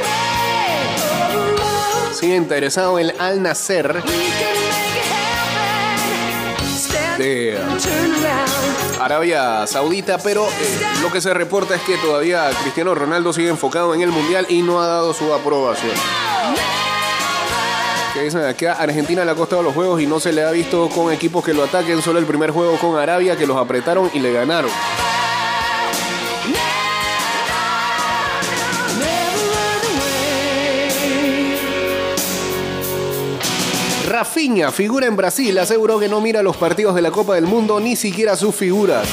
sigue 2.18 2.36
interesado 2.36 2.98
el 2.98 3.12
Al 3.18 3.42
Nacer 3.42 4.02
de 7.18 7.58
Arabia 8.98 9.66
Saudita, 9.66 10.16
pero 10.16 10.46
eh, 10.46 10.80
lo 11.02 11.12
que 11.12 11.20
se 11.20 11.34
reporta 11.34 11.74
es 11.74 11.82
que 11.82 11.98
todavía 11.98 12.48
Cristiano 12.62 12.94
Ronaldo 12.94 13.34
sigue 13.34 13.50
enfocado 13.50 13.94
en 13.94 14.00
el 14.00 14.08
Mundial 14.08 14.46
y 14.48 14.62
no 14.62 14.80
ha 14.80 14.86
dado 14.86 15.12
su 15.12 15.34
aprobación. 15.34 15.92
Que 18.14 18.22
dicen 18.22 18.42
aquí 18.46 18.64
a 18.64 18.72
Argentina 18.72 19.22
le 19.22 19.32
ha 19.32 19.34
costado 19.34 19.62
los 19.62 19.74
juegos 19.74 20.00
y 20.00 20.06
no 20.06 20.18
se 20.18 20.32
le 20.32 20.42
ha 20.44 20.50
visto 20.50 20.88
con 20.88 21.12
equipos 21.12 21.44
que 21.44 21.52
lo 21.52 21.64
ataquen, 21.64 22.00
solo 22.00 22.18
el 22.18 22.24
primer 22.24 22.52
juego 22.52 22.78
con 22.78 22.96
Arabia 22.96 23.36
que 23.36 23.46
los 23.46 23.58
apretaron 23.58 24.10
y 24.14 24.20
le 24.20 24.32
ganaron. 24.32 24.70
Rafinha, 34.14 34.70
figura 34.70 35.08
en 35.08 35.16
Brasil, 35.16 35.58
aseguró 35.58 35.98
que 35.98 36.08
no 36.08 36.20
mira 36.20 36.40
los 36.40 36.56
partidos 36.56 36.94
de 36.94 37.02
la 37.02 37.10
Copa 37.10 37.34
del 37.34 37.48
Mundo 37.48 37.80
ni 37.80 37.96
siquiera 37.96 38.36
sus 38.36 38.54
figuras. 38.54 39.08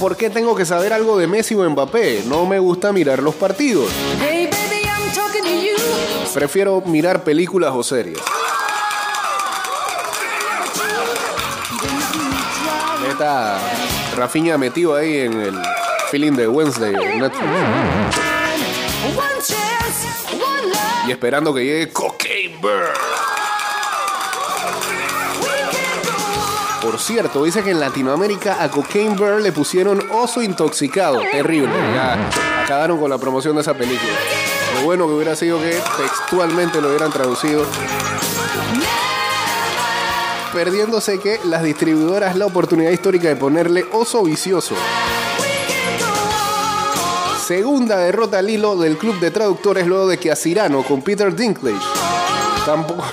¿Por 0.00 0.16
qué 0.16 0.30
tengo 0.30 0.56
que 0.56 0.64
saber 0.64 0.94
algo 0.94 1.18
de 1.18 1.26
Messi 1.26 1.54
o 1.54 1.68
Mbappé? 1.68 2.22
No 2.24 2.46
me 2.46 2.58
gusta 2.58 2.94
mirar 2.94 3.22
los 3.22 3.34
partidos. 3.34 3.90
Prefiero 6.32 6.80
mirar 6.86 7.22
películas 7.24 7.74
o 7.74 7.82
series. 7.82 8.16
Está 13.06 13.60
Rafinha 14.16 14.56
metido 14.56 14.94
ahí 14.94 15.18
en 15.18 15.38
el 15.42 15.58
feeling 16.10 16.32
de 16.32 16.48
Wednesday 16.48 16.94
Netflix. 17.18 17.50
Y 21.06 21.10
esperando 21.10 21.52
que 21.52 21.64
llegue 21.66 21.92
Cocaine 21.92 22.58
Bird. 22.62 23.09
Por 26.82 26.98
cierto, 26.98 27.44
dice 27.44 27.62
que 27.62 27.70
en 27.70 27.80
Latinoamérica 27.80 28.62
a 28.62 28.70
Cocaine 28.70 29.14
Bird 29.14 29.42
le 29.42 29.52
pusieron 29.52 30.02
oso 30.10 30.40
intoxicado. 30.40 31.20
Terrible. 31.30 31.72
Acabaron 32.64 32.98
con 32.98 33.10
la 33.10 33.18
promoción 33.18 33.54
de 33.54 33.60
esa 33.60 33.74
película. 33.74 34.12
Lo 34.76 34.84
bueno 34.84 35.06
que 35.06 35.12
hubiera 35.12 35.36
sido 35.36 35.58
que 35.60 35.78
textualmente 35.98 36.80
lo 36.80 36.88
hubieran 36.88 37.12
traducido. 37.12 37.66
Perdiéndose 40.54 41.20
que 41.20 41.38
las 41.44 41.62
distribuidoras 41.62 42.34
la 42.36 42.46
oportunidad 42.46 42.90
histórica 42.90 43.28
de 43.28 43.36
ponerle 43.36 43.84
oso 43.92 44.22
vicioso. 44.22 44.74
Segunda 47.46 47.98
derrota 47.98 48.38
al 48.38 48.48
hilo 48.48 48.76
del 48.76 48.96
club 48.96 49.20
de 49.20 49.30
traductores 49.30 49.86
luego 49.86 50.06
de 50.06 50.18
que 50.18 50.30
a 50.30 50.36
Cirano 50.36 50.82
con 50.82 51.02
Peter 51.02 51.34
Dinklage. 51.34 51.84
Tampoco. 52.64 53.04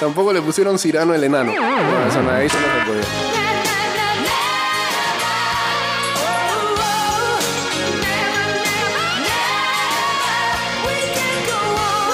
Tampoco 0.00 0.32
le 0.32 0.40
pusieron 0.40 0.78
Cirano 0.78 1.12
el 1.12 1.24
enano. 1.24 1.52
No, 1.52 2.08
eso 2.08 2.22
no, 2.22 2.30
ahí 2.30 2.46
no 2.46 2.52
se 2.52 2.86
podía. 2.86 3.02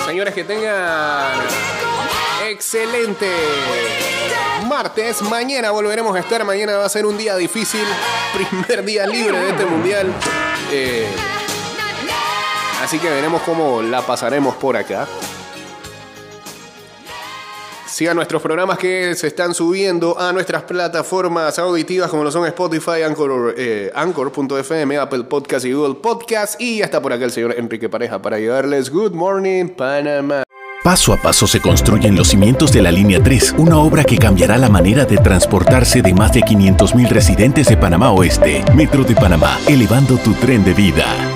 Señores, 0.07 0.35
que 0.35 0.45
tengan 0.45 1.41
excelente 2.47 3.29
martes. 4.67 5.21
Mañana 5.23 5.71
volveremos 5.71 6.17
a 6.17 6.21
estar. 6.21 6.43
Mañana 6.45 6.79
va 6.79 6.87
a 6.87 6.89
ser 6.89 7.05
un 7.05 7.19
día 7.19 7.37
difícil. 7.37 7.85
Primer 8.33 8.85
día 8.85 9.07
libre 9.07 9.39
de 9.39 9.51
este 9.51 9.67
mundial. 9.67 10.11
Eh, 10.71 11.07
así 12.83 12.99
que 12.99 13.11
veremos 13.11 13.43
cómo 13.43 13.83
la 13.83 14.01
pasaremos 14.03 14.55
por 14.55 14.77
acá. 14.77 15.07
Sigan 17.95 18.17
nuestros 18.17 18.43
programas 18.43 18.77
que 18.77 19.15
se 19.15 19.29
están 19.29 19.55
subiendo 19.55 20.19
a 20.19 20.33
nuestras 20.33 20.65
plataformas 20.65 21.61
auditivas 21.61 22.11
como 22.11 22.25
lo 22.25 22.33
son 22.33 22.45
Spotify, 22.45 23.03
Anchor, 23.07 23.55
eh, 23.57 23.93
Anchor.fm, 23.95 24.99
Apple 24.99 25.23
Podcast 25.23 25.65
y 25.65 25.73
Google 25.75 25.95
Podcast. 26.03 26.61
Y 26.61 26.79
ya 26.79 26.87
está 26.87 27.01
por 27.01 27.13
acá 27.13 27.25
el 27.25 27.31
señor 27.31 27.55
Enrique 27.57 27.89
Pareja 27.89 28.21
para 28.21 28.35
ayudarles. 28.35 28.91
Good 28.91 29.13
morning, 29.13 29.69
Panamá. 29.69 30.43
Paso 30.83 31.13
a 31.13 31.23
paso 31.23 31.47
se 31.47 31.61
construyen 31.61 32.17
los 32.17 32.27
cimientos 32.27 32.73
de 32.73 32.83
la 32.83 32.91
Línea 32.91 33.23
3, 33.23 33.55
una 33.59 33.79
obra 33.79 34.03
que 34.03 34.19
cambiará 34.19 34.59
la 34.59 34.69
manera 34.69 35.05
de 35.05 35.19
transportarse 35.19 36.03
de 36.03 36.15
más 36.15 36.33
de 36.33 36.41
500.000 36.41 37.09
residentes 37.11 37.69
de 37.69 37.77
Panamá 37.77 38.11
Oeste. 38.11 38.65
Metro 38.75 39.05
de 39.05 39.15
Panamá, 39.15 39.57
elevando 39.69 40.17
tu 40.17 40.35
tren 40.35 40.65
de 40.65 40.75
vida. 40.75 41.34